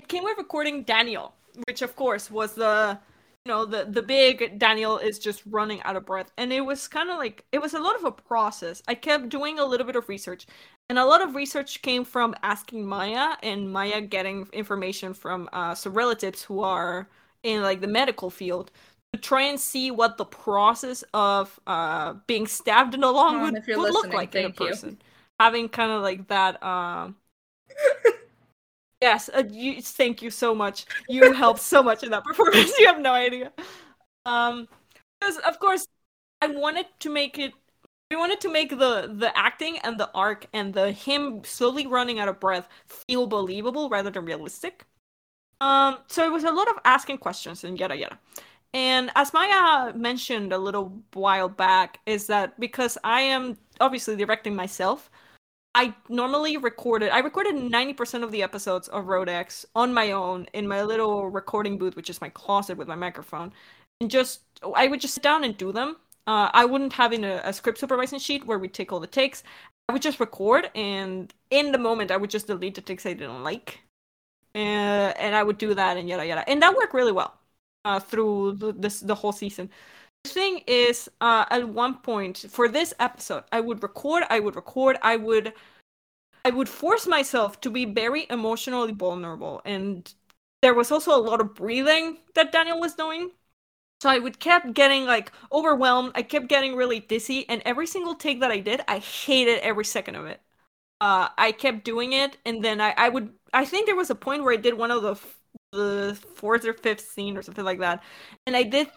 came 0.09 0.23
with 0.23 0.37
recording 0.37 0.83
Daniel, 0.83 1.33
which 1.67 1.81
of 1.81 1.95
course 1.95 2.29
was 2.29 2.53
the 2.53 2.99
you 3.45 3.51
know 3.51 3.63
the 3.63 3.85
the 3.85 4.01
big 4.01 4.59
Daniel 4.59 4.97
is 4.97 5.17
just 5.17 5.43
running 5.45 5.81
out 5.83 5.95
of 5.95 6.05
breath, 6.05 6.31
and 6.37 6.51
it 6.51 6.61
was 6.61 6.87
kind 6.89 7.09
of 7.09 7.17
like 7.17 7.45
it 7.53 7.61
was 7.61 7.73
a 7.73 7.79
lot 7.79 7.95
of 7.95 8.03
a 8.03 8.11
process. 8.11 8.83
I 8.87 8.95
kept 8.95 9.29
doing 9.29 9.59
a 9.59 9.65
little 9.65 9.85
bit 9.85 9.95
of 9.95 10.09
research, 10.09 10.45
and 10.89 10.99
a 10.99 11.05
lot 11.05 11.21
of 11.21 11.35
research 11.35 11.81
came 11.81 12.03
from 12.03 12.35
asking 12.43 12.85
Maya 12.85 13.35
and 13.41 13.71
Maya 13.71 14.01
getting 14.01 14.47
information 14.51 15.13
from 15.13 15.47
uh, 15.53 15.73
some 15.75 15.93
relatives 15.93 16.43
who 16.43 16.59
are 16.61 17.07
in 17.43 17.61
like 17.61 17.79
the 17.79 17.87
medical 17.87 18.29
field 18.29 18.71
to 19.13 19.19
try 19.19 19.43
and 19.43 19.59
see 19.59 19.89
what 19.89 20.17
the 20.17 20.25
process 20.25 21.03
of 21.13 21.59
uh, 21.65 22.13
being 22.27 22.45
stabbed 22.45 22.93
in 22.93 23.01
the 23.01 23.11
lung 23.11 23.41
would, 23.41 23.63
would 23.67 23.93
look 23.93 24.13
like 24.13 24.35
in 24.35 24.45
a 24.45 24.49
person. 24.49 24.89
You. 24.89 24.97
Having 25.39 25.69
kind 25.69 25.91
of 25.91 26.01
like 26.01 26.27
that. 26.27 26.61
Uh, 26.61 27.09
Yes, 29.01 29.29
uh, 29.34 29.44
you, 29.50 29.82
thank 29.82 30.22
you 30.22 30.29
so 30.29 30.53
much. 30.53 30.86
You 31.08 31.32
helped 31.34 31.62
so 31.62 31.82
much 31.82 32.03
in 32.03 32.12
that 32.12 32.24
performance. 32.25 32.77
You 32.77 32.88
have 32.88 33.00
no 33.00 33.13
idea. 33.13 33.51
Um, 34.25 34.68
because 35.20 35.38
of 35.39 35.60
course, 35.60 35.88
I 36.41 36.48
wanted 36.48 36.88
to 37.01 37.10
make 37.10 37.39
it. 37.39 37.53
We 38.12 38.18
wanted 38.18 38.41
to 38.41 38.50
make 38.51 38.72
the 38.72 39.12
the 39.13 39.32
acting 39.38 39.79
and 39.79 40.00
the 40.00 40.12
arc 40.13 40.48
and 40.53 40.74
the 40.74 40.91
him 40.91 41.44
slowly 41.46 41.88
running 41.88 42.20
out 42.20 42.29
of 42.29 42.39
breath 42.39 42.68
feel 42.88 43.27
believable 43.27 43.89
rather 43.89 44.12
than 44.12 44.25
realistic. 44.25 44.86
Um, 45.62 45.98
so 46.08 46.25
it 46.25 46.32
was 46.32 46.44
a 46.44 46.51
lot 46.51 46.70
of 46.70 46.75
asking 46.86 47.18
questions 47.20 47.63
and 47.63 47.79
yada 47.79 47.96
yada. 47.98 48.20
And 48.74 49.12
as 49.15 49.34
Maya 49.34 49.94
mentioned 49.94 50.53
a 50.53 50.58
little 50.58 51.01
while 51.13 51.50
back, 51.50 52.00
is 52.06 52.27
that 52.27 52.60
because 52.60 52.98
I 53.03 53.22
am 53.22 53.58
obviously 53.82 54.15
directing 54.15 54.56
myself, 54.56 55.10
I 55.75 55.93
normally 56.09 56.57
recorded 56.57 57.09
I 57.11 57.19
recorded 57.19 57.55
90% 57.55 58.23
of 58.23 58.31
the 58.31 58.41
episodes 58.43 58.88
of 58.88 59.07
Road 59.07 59.29
X 59.29 59.65
on 59.75 59.93
my 59.93 60.11
own 60.11 60.47
in 60.53 60.67
my 60.67 60.83
little 60.83 61.29
recording 61.29 61.77
booth, 61.77 61.95
which 61.95 62.09
is 62.09 62.21
my 62.21 62.29
closet 62.29 62.77
with 62.77 62.88
my 62.88 62.95
microphone. 62.95 63.53
And 64.01 64.09
just 64.09 64.41
I 64.75 64.88
would 64.88 65.01
just 65.01 65.13
sit 65.15 65.23
down 65.23 65.43
and 65.43 65.55
do 65.57 65.71
them. 65.71 65.97
Uh, 66.27 66.49
I 66.53 66.65
wouldn't 66.65 66.93
have 66.93 67.13
in 67.13 67.23
a, 67.23 67.41
a 67.43 67.53
script 67.53 67.79
supervising 67.79 68.19
sheet 68.19 68.45
where 68.45 68.59
we 68.59 68.67
take 68.67 68.91
all 68.91 68.99
the 68.99 69.07
takes. 69.07 69.43
I 69.88 69.93
would 69.93 70.01
just 70.01 70.19
record 70.19 70.69
and 70.75 71.33
in 71.49 71.71
the 71.71 71.77
moment 71.77 72.11
I 72.11 72.17
would 72.17 72.29
just 72.29 72.47
delete 72.47 72.75
the 72.75 72.81
takes 72.81 73.05
I 73.05 73.13
didn't 73.13 73.43
like. 73.43 73.81
And, 74.55 75.15
and 75.17 75.35
I 75.35 75.43
would 75.43 75.57
do 75.57 75.73
that 75.75 75.97
and 75.97 76.09
yada 76.09 76.25
yada. 76.25 76.49
And 76.49 76.61
that 76.63 76.75
worked 76.75 76.93
really 76.93 77.11
well 77.11 77.35
uh, 77.85 77.99
through 77.99 78.53
the, 78.53 78.73
this 78.73 78.99
the 79.01 79.15
whole 79.15 79.31
season. 79.31 79.69
Thing 80.25 80.63
is, 80.67 81.09
uh, 81.21 81.45
at 81.49 81.69
one 81.69 81.97
point 81.99 82.45
for 82.49 82.67
this 82.67 82.93
episode, 82.99 83.45
I 83.51 83.61
would 83.61 83.81
record, 83.81 84.23
I 84.29 84.39
would 84.39 84.55
record, 84.55 84.97
I 85.01 85.15
would, 85.15 85.53
I 86.45 86.51
would 86.51 86.69
force 86.69 87.07
myself 87.07 87.61
to 87.61 87.71
be 87.71 87.85
very 87.85 88.27
emotionally 88.29 88.93
vulnerable, 88.93 89.61
and 89.65 90.13
there 90.61 90.73
was 90.75 90.91
also 90.91 91.15
a 91.15 91.21
lot 91.21 91.41
of 91.41 91.55
breathing 91.55 92.19
that 92.35 92.51
Daniel 92.51 92.79
was 92.79 92.95
doing. 92.95 93.31
So 94.01 94.09
I 94.09 94.19
would 94.19 94.39
kept 94.39 94.73
getting 94.73 95.05
like 95.05 95.31
overwhelmed. 95.51 96.13
I 96.15 96.23
kept 96.23 96.47
getting 96.49 96.75
really 96.75 96.99
dizzy, 97.01 97.47
and 97.49 97.61
every 97.65 97.88
single 97.88 98.15
take 98.15 98.41
that 98.41 98.51
I 98.51 98.59
did, 98.59 98.81
I 98.88 98.99
hated 98.99 99.59
every 99.61 99.85
second 99.85 100.15
of 100.15 100.25
it. 100.27 100.41
Uh, 101.01 101.29
I 101.38 101.51
kept 101.53 101.85
doing 101.85 102.13
it, 102.13 102.38
and 102.45 102.63
then 102.63 102.81
I, 102.81 102.93
I 102.97 103.09
would. 103.09 103.33
I 103.53 103.65
think 103.65 103.88
there 103.88 103.95
was 103.97 104.09
a 104.11 104.15
point 104.15 104.43
where 104.43 104.53
I 104.53 104.57
did 104.57 104.75
one 104.75 104.91
of 104.91 105.01
the 105.03 105.15
the 105.73 106.19
fourth 106.35 106.65
or 106.65 106.73
fifth 106.73 107.09
scene 107.11 107.38
or 107.38 107.41
something 107.43 107.65
like 107.65 107.79
that, 107.79 108.03
and 108.47 108.55
I 108.57 108.63
did 108.63 108.89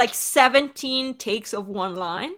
like 0.00 0.14
17 0.14 1.14
takes 1.18 1.52
of 1.52 1.68
one 1.68 1.94
line. 1.94 2.32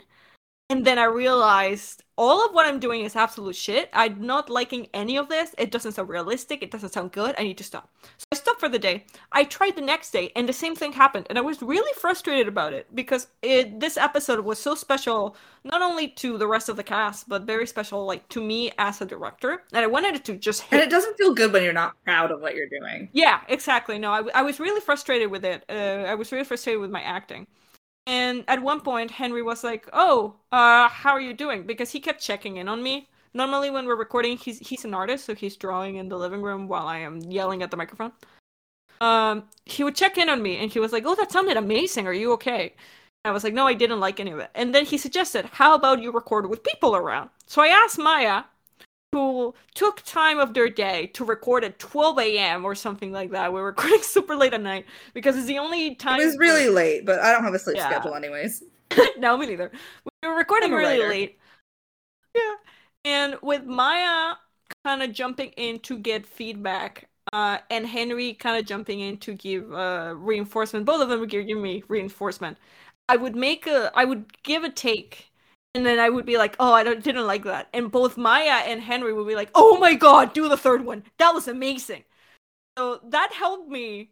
And 0.73 0.87
then 0.87 0.99
I 0.99 1.05
realized 1.05 2.03
all 2.17 2.43
of 2.43 2.55
what 2.55 2.65
I'm 2.65 2.81
doing 2.81 3.03
is 3.03 3.15
absolute 3.15 3.57
shit. 3.57 3.91
I'm 3.93 4.25
not 4.25 4.49
liking 4.49 4.87
any 4.95 5.19
of 5.19 5.29
this. 5.29 5.55
It 5.59 5.71
doesn't 5.71 5.93
sound 5.93 6.09
realistic. 6.09 6.63
It 6.63 6.71
doesn't 6.71 6.95
sound 6.95 7.13
good. 7.13 7.35
I 7.37 7.43
need 7.43 7.59
to 7.59 7.65
stop. 7.65 7.91
So 8.17 8.25
I 8.33 8.37
stopped 8.37 8.59
for 8.59 8.71
the 8.71 8.79
day. 8.79 9.05
I 9.33 9.45
tried 9.45 9.77
the 9.77 9.83
next 9.83 10.13
day, 10.13 10.33
and 10.35 10.49
the 10.49 10.55
same 10.55 10.75
thing 10.75 10.95
happened. 10.95 11.27
And 11.29 11.37
I 11.37 11.43
was 11.43 11.61
really 11.61 11.93
frustrated 12.01 12.49
about 12.49 12.73
it 12.73 12.87
because 12.95 13.27
it, 13.43 13.81
this 13.81 13.99
episode 13.99 14.41
was 14.47 14.59
so 14.59 14.75
special, 14.75 15.37
not 15.63 15.83
only 15.83 16.09
to 16.09 16.39
the 16.39 16.47
rest 16.47 16.71
of 16.71 16.77
the 16.77 16.83
cast, 16.83 17.29
but 17.29 17.43
very 17.43 17.67
special, 17.67 18.07
like 18.07 18.27
to 18.31 18.43
me 18.43 18.73
as 18.79 19.03
a 19.03 19.05
director. 19.05 19.65
And 19.75 19.85
I 19.85 19.89
wanted 19.89 20.15
it 20.15 20.25
to 20.25 20.37
just 20.37 20.63
hit. 20.63 20.81
And 20.81 20.81
it 20.81 20.91
doesn't 20.91 21.19
feel 21.19 21.35
good 21.35 21.53
when 21.53 21.65
you're 21.65 21.75
not 21.75 22.03
proud 22.05 22.31
of 22.31 22.41
what 22.41 22.55
you're 22.55 22.71
doing. 22.71 23.11
Yeah, 23.13 23.41
exactly. 23.47 23.99
No, 23.99 24.11
I, 24.11 24.23
I 24.37 24.43
was 24.43 24.59
really 24.59 24.81
frustrated 24.81 25.31
with 25.31 25.45
it. 25.45 25.67
Uh, 25.69 26.07
I 26.09 26.15
was 26.15 26.33
really 26.33 26.45
frustrated 26.45 26.81
with 26.81 26.91
my 26.91 27.03
acting. 27.03 27.47
And 28.07 28.45
at 28.49 28.63
one 28.63 28.81
point, 28.81 29.13
Henry 29.13 29.43
was 29.43 29.63
like, 29.63 29.89
"Oh, 29.93 30.37
uh, 30.51 30.89
how 30.89 31.13
are 31.13 31.21
you 31.21 31.33
doing?" 31.35 31.65
Because 31.67 31.91
he 31.91 32.01
kept 32.01 32.21
checking 32.21 32.57
in 32.57 32.69
on 32.69 32.83
me. 32.83 33.09
Normally, 33.35 33.71
when 33.71 33.87
we're 33.87 33.97
recording, 33.97 34.37
he's 34.37 34.59
he's 34.59 34.85
an 34.85 34.95
artist, 34.95 35.25
so 35.25 35.35
he's 35.35 35.57
drawing 35.57 35.97
in 35.97 36.09
the 36.09 36.19
living 36.19 36.43
room 36.43 36.69
while 36.69 36.87
I 36.87 36.99
am 36.99 37.21
yelling 37.21 37.63
at 37.63 37.71
the 37.71 37.77
microphone. 37.77 38.13
Um, 39.01 39.45
he 39.65 39.85
would 39.85 39.97
check 39.97 40.19
in 40.19 40.29
on 40.29 40.43
me, 40.43 40.57
and 40.59 40.71
he 40.73 40.81
was 40.81 40.93
like, 40.93 41.05
"Oh, 41.07 41.15
that 41.15 41.33
sounded 41.33 41.57
amazing. 41.57 42.07
Are 42.07 42.13
you 42.13 42.33
okay?" 42.33 42.75
I 43.25 43.31
was 43.31 43.45
like, 43.45 43.55
"No, 43.55 43.67
I 43.67 43.75
didn't 43.75 44.01
like 44.01 44.21
any 44.21 44.33
of 44.33 44.39
it." 44.41 44.51
And 44.55 44.75
then 44.75 44.85
he 44.85 44.99
suggested, 44.99 45.47
"How 45.47 45.75
about 45.75 46.03
you 46.03 46.11
record 46.13 46.49
with 46.49 46.65
people 46.65 46.97
around?" 46.97 47.31
So 47.47 47.63
I 47.63 47.69
asked 47.69 47.99
Maya, 47.99 48.45
who 49.13 49.55
took 49.75 50.01
time 50.03 50.39
of 50.39 50.55
their 50.55 50.71
day 50.71 51.07
to 51.09 51.25
record 51.25 51.65
at 51.65 51.79
12 51.79 52.19
a.m. 52.19 52.65
or 52.65 52.75
something 52.75 53.13
like 53.13 53.31
that. 53.31 53.53
We 53.53 53.61
are 53.61 53.65
recording 53.65 53.99
super 54.03 54.35
late 54.35 54.55
at 54.55 54.63
night 54.63 54.87
because 55.13 55.37
it's 55.37 55.47
the 55.47 55.59
only 55.59 55.95
time. 55.95 56.19
It 56.19 56.25
was 56.25 56.39
really 56.39 56.69
late, 56.69 57.05
but 57.05 57.21
I 57.21 57.31
don't 57.33 57.45
have 57.45 57.55
a 57.55 57.59
sleep 57.59 57.77
yeah. 57.77 57.91
schedule, 57.91 58.15
anyways. 58.15 58.65
no, 59.19 59.37
me 59.37 59.47
neither. 59.47 59.71
We 60.23 60.29
were 60.29 60.35
recording 60.35 60.73
really 60.73 60.99
later. 60.99 61.09
late. 61.09 61.39
Yeah, 62.35 62.55
and 63.05 63.37
with 63.43 63.65
Maya 63.65 64.35
kind 64.85 65.03
of 65.03 65.13
jumping 65.13 65.51
in 65.59 65.79
to 65.81 65.99
get 65.99 66.27
feedback, 66.27 67.09
uh, 67.35 67.59
and 67.71 67.87
Henry 67.87 68.33
kind 68.33 68.59
of 68.59 68.65
jumping 68.65 69.01
in 69.01 69.19
to 69.19 69.35
give 69.35 69.71
uh, 69.75 70.15
reinforcement. 70.17 70.87
Both 70.87 71.03
of 71.03 71.11
them 71.11 71.21
would 71.21 71.29
give 71.29 71.45
me 71.45 71.85
reinforcement. 71.89 72.57
I 73.11 73.17
would 73.17 73.37
make 73.37 73.67
a, 73.67 73.93
I 73.95 74.07
would 74.07 74.43
give 74.43 74.65
a 74.65 74.71
take 74.71 75.32
and 75.75 75.87
then 75.87 75.99
I 75.99 76.09
would 76.09 76.27
be 76.27 76.37
like, 76.37 76.57
"Oh, 76.61 76.73
I 76.73 76.83
don't, 76.85 77.03
didn't 77.03 77.27
like 77.27 77.45
that," 77.45 77.69
and 77.73 77.91
both 77.91 78.17
Maya 78.17 78.63
and 78.67 78.81
Henry 78.81 79.13
would 79.13 79.27
be 79.27 79.35
like, 79.35 79.51
"Oh 79.55 79.79
my 79.79 79.95
god, 79.95 80.33
do 80.33 80.49
the 80.49 80.57
third 80.57 80.85
one! 80.85 81.05
That 81.19 81.33
was 81.33 81.49
amazing." 81.49 82.05
So 82.79 83.01
that 83.05 83.33
helped 83.33 83.69
me 83.69 84.11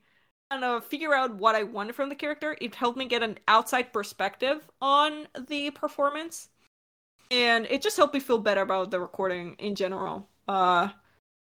kind 0.50 0.64
of 0.64 0.84
figure 0.84 1.14
out 1.14 1.34
what 1.36 1.54
I 1.54 1.62
wanted 1.62 1.94
from 1.94 2.08
the 2.08 2.14
character. 2.14 2.56
It 2.60 2.74
helped 2.74 2.98
me 2.98 3.06
get 3.06 3.22
an 3.22 3.38
outside 3.48 3.92
perspective 3.92 4.68
on 4.80 5.28
the 5.48 5.70
performance, 5.70 6.48
and 7.30 7.66
it 7.70 7.82
just 7.82 7.96
helped 7.96 8.14
me 8.14 8.20
feel 8.20 8.38
better 8.38 8.62
about 8.62 8.90
the 8.90 9.00
recording 9.00 9.54
in 9.58 9.74
general. 9.74 10.28
Uh, 10.48 10.88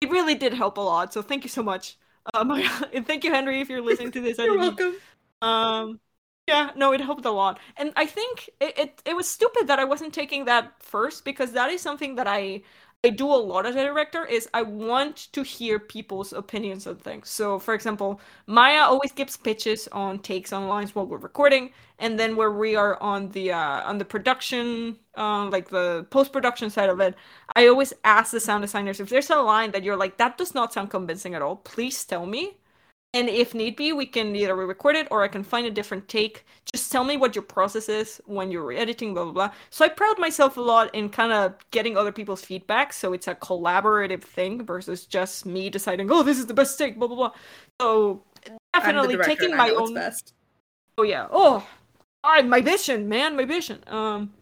it 0.01 0.09
really 0.09 0.35
did 0.35 0.53
help 0.53 0.77
a 0.77 0.81
lot. 0.81 1.13
So 1.13 1.21
thank 1.21 1.43
you 1.43 1.49
so 1.49 1.63
much, 1.63 1.97
uh, 2.33 2.43
Maya, 2.45 2.69
and 2.93 3.05
thank 3.05 3.23
you, 3.23 3.31
Henry, 3.31 3.61
if 3.61 3.69
you're 3.69 3.81
listening 3.81 4.11
to 4.13 4.21
this. 4.21 4.37
you're 4.37 4.57
welcome. 4.57 4.95
Um, 5.41 5.99
yeah, 6.47 6.71
no, 6.75 6.93
it 6.93 7.01
helped 7.01 7.25
a 7.25 7.31
lot. 7.31 7.59
And 7.77 7.91
I 7.95 8.05
think 8.05 8.49
it, 8.59 8.77
it, 8.77 9.01
it 9.05 9.15
was 9.15 9.27
stupid 9.29 9.67
that 9.67 9.79
I 9.79 9.83
wasn't 9.83 10.13
taking 10.13 10.45
that 10.45 10.73
first 10.79 11.25
because 11.25 11.51
that 11.53 11.69
is 11.71 11.81
something 11.81 12.15
that 12.15 12.27
I 12.27 12.61
I 13.03 13.09
do 13.09 13.27
a 13.27 13.35
lot 13.37 13.67
as 13.67 13.75
a 13.75 13.83
director 13.83 14.25
is 14.25 14.49
I 14.53 14.63
want 14.63 15.31
to 15.33 15.43
hear 15.43 15.77
people's 15.77 16.33
opinions 16.33 16.87
on 16.87 16.95
things. 16.95 17.29
So 17.29 17.59
for 17.59 17.75
example, 17.75 18.19
Maya 18.47 18.79
always 18.81 19.11
gives 19.11 19.37
pitches 19.37 19.87
on 19.91 20.19
takes 20.19 20.51
on 20.51 20.67
lines 20.67 20.95
while 20.95 21.05
we're 21.05 21.17
recording, 21.19 21.71
and 21.99 22.17
then 22.19 22.35
where 22.35 22.51
we 22.51 22.75
are 22.75 23.01
on 23.01 23.29
the 23.29 23.51
uh, 23.51 23.81
on 23.87 23.97
the 23.99 24.05
production, 24.05 24.97
uh, 25.17 25.47
like 25.51 25.69
the 25.69 26.05
post 26.09 26.31
production 26.33 26.69
side 26.71 26.89
of 26.89 26.99
it, 26.99 27.15
I 27.55 27.67
always 27.67 27.93
ask 28.03 28.31
the 28.31 28.39
sound 28.39 28.63
designers 28.63 28.99
if 28.99 29.09
there's 29.09 29.29
a 29.29 29.37
line 29.37 29.71
that 29.71 29.83
you're 29.83 29.97
like 29.97 30.17
that 30.17 30.37
does 30.37 30.53
not 30.55 30.73
sound 30.73 30.89
convincing 30.89 31.35
at 31.35 31.41
all, 31.43 31.57
please 31.57 32.03
tell 32.05 32.25
me 32.25 32.57
and 33.15 33.29
if 33.29 33.55
need 33.55 33.77
be, 33.77 33.93
we 33.93 34.05
can 34.05 34.35
either 34.35 34.53
re-record 34.53 34.97
it 34.97 35.07
or 35.09 35.23
I 35.23 35.29
can 35.29 35.41
find 35.41 35.65
a 35.65 35.71
different 35.71 36.09
take. 36.09 36.45
Just 36.71 36.91
tell 36.91 37.05
me 37.05 37.15
what 37.15 37.33
your 37.33 37.43
process 37.43 37.87
is 37.87 38.21
when 38.25 38.51
you're 38.51 38.73
editing, 38.73 39.13
blah 39.13 39.23
blah 39.23 39.31
blah. 39.31 39.51
So 39.69 39.85
I 39.85 39.87
proud 39.87 40.19
myself 40.19 40.57
a 40.57 40.61
lot 40.61 40.93
in 40.93 41.07
kind 41.07 41.31
of 41.31 41.55
getting 41.71 41.95
other 41.95 42.11
people's 42.11 42.43
feedback, 42.43 42.91
so 42.91 43.13
it's 43.13 43.29
a 43.29 43.35
collaborative 43.35 44.21
thing 44.21 44.65
versus 44.65 45.05
just 45.05 45.45
me 45.45 45.69
deciding, 45.69 46.11
oh, 46.11 46.23
this 46.23 46.37
is 46.37 46.45
the 46.45 46.53
best 46.53 46.77
take, 46.77 46.99
blah 46.99 47.07
blah 47.07 47.15
blah. 47.15 47.31
So 47.81 48.21
definitely 48.73 49.17
taking 49.23 49.55
my 49.55 49.69
own. 49.69 49.93
Best. 49.93 50.33
Oh 50.97 51.03
yeah. 51.03 51.27
Oh, 51.31 51.65
I, 52.21 52.41
my 52.41 52.59
vision, 52.59 53.07
man, 53.07 53.37
my 53.37 53.45
vision. 53.45 53.81
Um, 53.87 54.33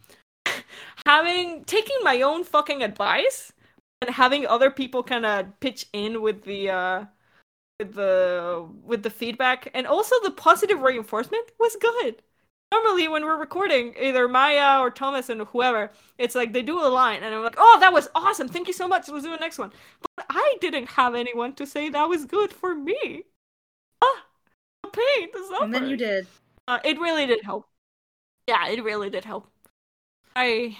having 1.05 1.63
taking 1.65 1.97
my 2.01 2.23
own 2.23 2.43
fucking 2.43 2.81
advice 2.81 3.53
and 4.01 4.09
having 4.09 4.47
other 4.47 4.71
people 4.71 5.03
kind 5.03 5.27
of 5.27 5.59
pitch 5.59 5.85
in 5.93 6.23
with 6.23 6.43
the 6.43 6.71
uh 6.71 7.05
with 7.83 7.95
the 7.95 8.65
with 8.83 9.03
the 9.03 9.09
feedback 9.09 9.69
and 9.73 9.85
also 9.85 10.15
the 10.23 10.31
positive 10.31 10.81
reinforcement 10.81 11.51
was 11.59 11.75
good. 11.79 12.21
Normally 12.71 13.07
when 13.07 13.23
we're 13.23 13.37
recording, 13.37 13.93
either 14.01 14.27
Maya 14.27 14.79
or 14.79 14.89
Thomas 14.89 15.29
and 15.29 15.41
whoever, 15.41 15.91
it's 16.17 16.33
like 16.33 16.53
they 16.53 16.63
do 16.63 16.79
a 16.79 16.87
line 16.87 17.21
and 17.21 17.35
I'm 17.35 17.43
like, 17.43 17.55
"Oh, 17.57 17.77
that 17.81 17.93
was 17.93 18.09
awesome. 18.15 18.47
Thank 18.47 18.67
you 18.67 18.73
so 18.73 18.87
much. 18.87 19.07
Let's 19.09 19.25
do 19.25 19.31
the 19.31 19.37
next 19.37 19.59
one." 19.59 19.71
But 20.15 20.25
I 20.29 20.55
didn't 20.61 20.89
have 20.91 21.13
anyone 21.13 21.53
to 21.55 21.67
say 21.67 21.89
that 21.89 22.09
was 22.09 22.25
good 22.25 22.51
for 22.51 22.73
me. 22.73 23.23
Ah, 24.01 24.25
the 24.83 24.89
pain, 24.89 25.29
the 25.33 25.39
suffering. 25.39 25.63
And 25.63 25.73
then 25.73 25.89
you 25.89 25.97
did. 25.97 26.27
Uh, 26.67 26.79
it 26.83 26.97
really 26.99 27.27
did 27.27 27.43
help. 27.43 27.67
Yeah, 28.47 28.67
it 28.69 28.83
really 28.83 29.09
did 29.09 29.25
help. 29.25 29.47
I 30.35 30.77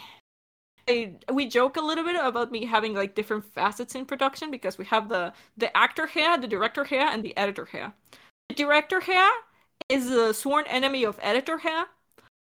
I, 0.88 1.13
we 1.32 1.48
joke 1.48 1.78
a 1.78 1.82
little 1.82 2.04
bit 2.04 2.16
about 2.16 2.52
me 2.52 2.66
having 2.66 2.94
like 2.94 3.16
different 3.16 3.46
facets 3.54 3.96
in 3.96 4.06
production 4.06 4.52
because 4.52 4.78
we 4.78 4.86
have 4.86 5.10
the 5.10 5.34
the 5.58 5.75
actor 5.75 6.08
hair, 6.08 6.38
the 6.38 6.48
director 6.48 6.84
hair, 6.84 7.08
and 7.08 7.24
the 7.24 7.36
editor 7.38 7.66
hair. 7.66 7.94
The 8.50 8.56
director 8.56 9.00
hair 9.00 9.30
is 9.90 10.10
a 10.10 10.34
sworn 10.34 10.66
enemy 10.68 11.06
of 11.06 11.20
editor 11.22 11.58
hair. 11.60 11.86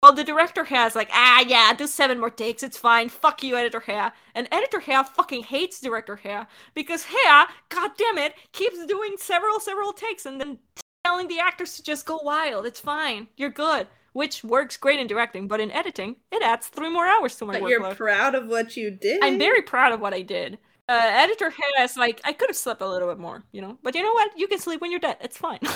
Well, 0.02 0.12
the 0.12 0.24
director 0.24 0.64
hair 0.64 0.86
is 0.88 0.96
like, 0.96 1.10
ah, 1.12 1.44
yeah, 1.46 1.72
do 1.74 1.86
seven 1.86 2.18
more 2.18 2.30
takes, 2.30 2.64
it's 2.64 2.76
fine. 2.76 3.08
Fuck 3.08 3.44
you, 3.44 3.56
editor 3.56 3.78
hair. 3.78 4.12
And 4.34 4.48
editor 4.50 4.80
hair 4.80 5.04
fucking 5.04 5.44
hates 5.44 5.80
director 5.80 6.16
hair 6.16 6.48
because 6.74 7.04
hair, 7.04 7.46
god 7.68 7.92
damn 7.96 8.18
it, 8.18 8.34
keeps 8.52 8.84
doing 8.86 9.14
several, 9.16 9.60
several 9.60 9.92
takes 9.92 10.26
and 10.26 10.40
then 10.40 10.58
telling 11.04 11.28
the 11.28 11.38
actors 11.38 11.76
to 11.76 11.84
just 11.84 12.04
go 12.04 12.18
wild. 12.24 12.66
It's 12.66 12.80
fine. 12.80 13.28
You're 13.36 13.50
good 13.50 13.86
which 14.12 14.44
works 14.44 14.76
great 14.76 15.00
in 15.00 15.06
directing, 15.06 15.48
but 15.48 15.60
in 15.60 15.70
editing, 15.70 16.16
it 16.30 16.42
adds 16.42 16.66
three 16.66 16.90
more 16.90 17.06
hours 17.06 17.36
to 17.36 17.46
my 17.46 17.54
but 17.54 17.62
workload. 17.62 17.68
You're 17.68 17.94
proud 17.94 18.34
of 18.34 18.48
what 18.48 18.76
you 18.76 18.90
did. 18.90 19.22
I'm 19.22 19.38
very 19.38 19.62
proud 19.62 19.92
of 19.92 20.00
what 20.00 20.14
I 20.14 20.22
did. 20.22 20.58
Uh, 20.88 21.00
editor 21.00 21.52
has 21.76 21.96
like 21.96 22.20
I 22.24 22.32
could 22.32 22.50
have 22.50 22.56
slept 22.56 22.82
a 22.82 22.88
little 22.88 23.08
bit 23.08 23.18
more, 23.18 23.44
you 23.52 23.62
know. 23.62 23.78
But 23.82 23.94
you 23.94 24.02
know 24.02 24.12
what? 24.12 24.30
You 24.36 24.48
can 24.48 24.58
sleep 24.58 24.80
when 24.80 24.90
you're 24.90 25.00
dead. 25.00 25.16
It's 25.20 25.38
fine. 25.38 25.60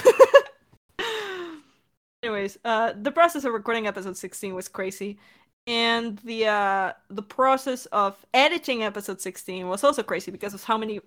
Anyways, 2.23 2.59
uh, 2.65 2.93
the 3.01 3.13
process 3.13 3.45
of 3.45 3.53
recording 3.53 3.87
episode 3.87 4.17
16 4.17 4.55
was 4.55 4.69
crazy, 4.69 5.19
and 5.67 6.19
the 6.19 6.47
uh, 6.47 6.93
the 7.09 7.23
process 7.23 7.87
of 7.87 8.17
editing 8.35 8.83
episode 8.83 9.21
16 9.21 9.69
was 9.69 9.85
also 9.85 10.03
crazy 10.03 10.31
because 10.31 10.55
of 10.55 10.65
how 10.65 10.77
many 10.77 11.01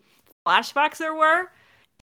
flashbacks 0.45 0.98
there 0.98 1.13
were 1.13 1.51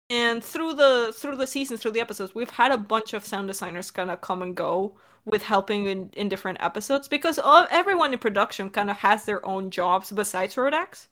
and 0.09 0.43
through 0.43 0.73
the 0.73 1.13
through 1.15 1.35
the 1.35 1.47
seasons 1.47 1.79
through 1.79 1.91
the 1.91 2.01
episodes 2.01 2.35
we've 2.35 2.49
had 2.49 2.71
a 2.71 2.77
bunch 2.77 3.13
of 3.13 3.25
sound 3.25 3.47
designers 3.47 3.91
kind 3.91 4.11
of 4.11 4.21
come 4.21 4.41
and 4.41 4.55
go 4.55 4.93
with 5.25 5.43
helping 5.43 5.85
in, 5.85 6.09
in 6.15 6.29
different 6.29 6.57
episodes 6.61 7.07
because 7.07 7.39
all, 7.39 7.65
everyone 7.71 8.13
in 8.13 8.19
production 8.19 8.69
kind 8.69 8.89
of 8.89 8.97
has 8.97 9.25
their 9.25 9.45
own 9.45 9.69
jobs 9.69 10.11
besides 10.11 10.57
Road 10.57 10.73
X. 10.73 11.07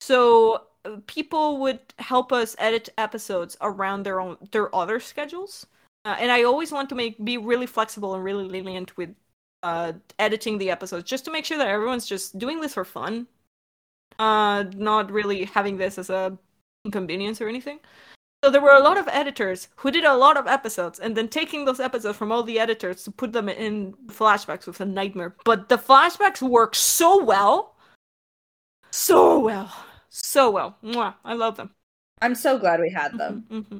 So 0.00 0.66
uh, 0.84 0.96
people 1.06 1.58
would 1.58 1.80
help 1.98 2.32
us 2.32 2.56
edit 2.58 2.90
episodes 2.98 3.56
around 3.60 4.02
their 4.02 4.20
own 4.20 4.36
their 4.50 4.74
other 4.74 5.00
schedules. 5.00 5.66
Uh, 6.04 6.16
and 6.18 6.32
I 6.32 6.44
always 6.44 6.72
want 6.72 6.88
to 6.90 6.94
make 6.94 7.22
be 7.24 7.36
really 7.38 7.66
flexible 7.66 8.14
and 8.14 8.24
really 8.24 8.44
lenient 8.44 8.96
with 8.96 9.14
uh, 9.62 9.92
editing 10.18 10.58
the 10.58 10.70
episodes 10.70 11.08
just 11.08 11.24
to 11.26 11.30
make 11.30 11.44
sure 11.44 11.58
that 11.58 11.68
everyone's 11.68 12.06
just 12.06 12.38
doing 12.38 12.60
this 12.60 12.74
for 12.74 12.84
fun. 12.84 13.26
Uh, 14.18 14.64
not 14.76 15.10
really 15.10 15.44
having 15.44 15.76
this 15.76 15.98
as 15.98 16.10
a 16.10 16.36
inconvenience 16.84 17.40
or 17.40 17.48
anything. 17.48 17.78
So 18.42 18.50
there 18.50 18.62
were 18.62 18.70
a 18.70 18.82
lot 18.82 18.96
of 18.96 19.06
editors 19.08 19.68
who 19.76 19.90
did 19.90 20.04
a 20.04 20.16
lot 20.16 20.38
of 20.38 20.46
episodes, 20.46 20.98
and 20.98 21.14
then 21.14 21.28
taking 21.28 21.66
those 21.66 21.78
episodes 21.78 22.16
from 22.16 22.32
all 22.32 22.42
the 22.42 22.58
editors 22.58 23.04
to 23.04 23.10
put 23.10 23.32
them 23.32 23.50
in 23.50 23.92
flashbacks 24.06 24.66
was 24.66 24.80
a 24.80 24.86
nightmare. 24.86 25.36
But 25.44 25.68
the 25.68 25.76
flashbacks 25.76 26.40
work 26.40 26.74
so 26.74 27.22
well, 27.22 27.76
so 28.90 29.38
well, 29.38 29.70
so 30.08 30.50
well. 30.50 30.78
Mwah, 30.82 31.14
I 31.22 31.34
love 31.34 31.56
them. 31.56 31.74
I'm 32.22 32.34
so 32.34 32.58
glad 32.58 32.80
we 32.80 32.90
had 32.90 33.18
them. 33.18 33.44
Mm-hmm, 33.50 33.74
mm-hmm. 33.74 33.78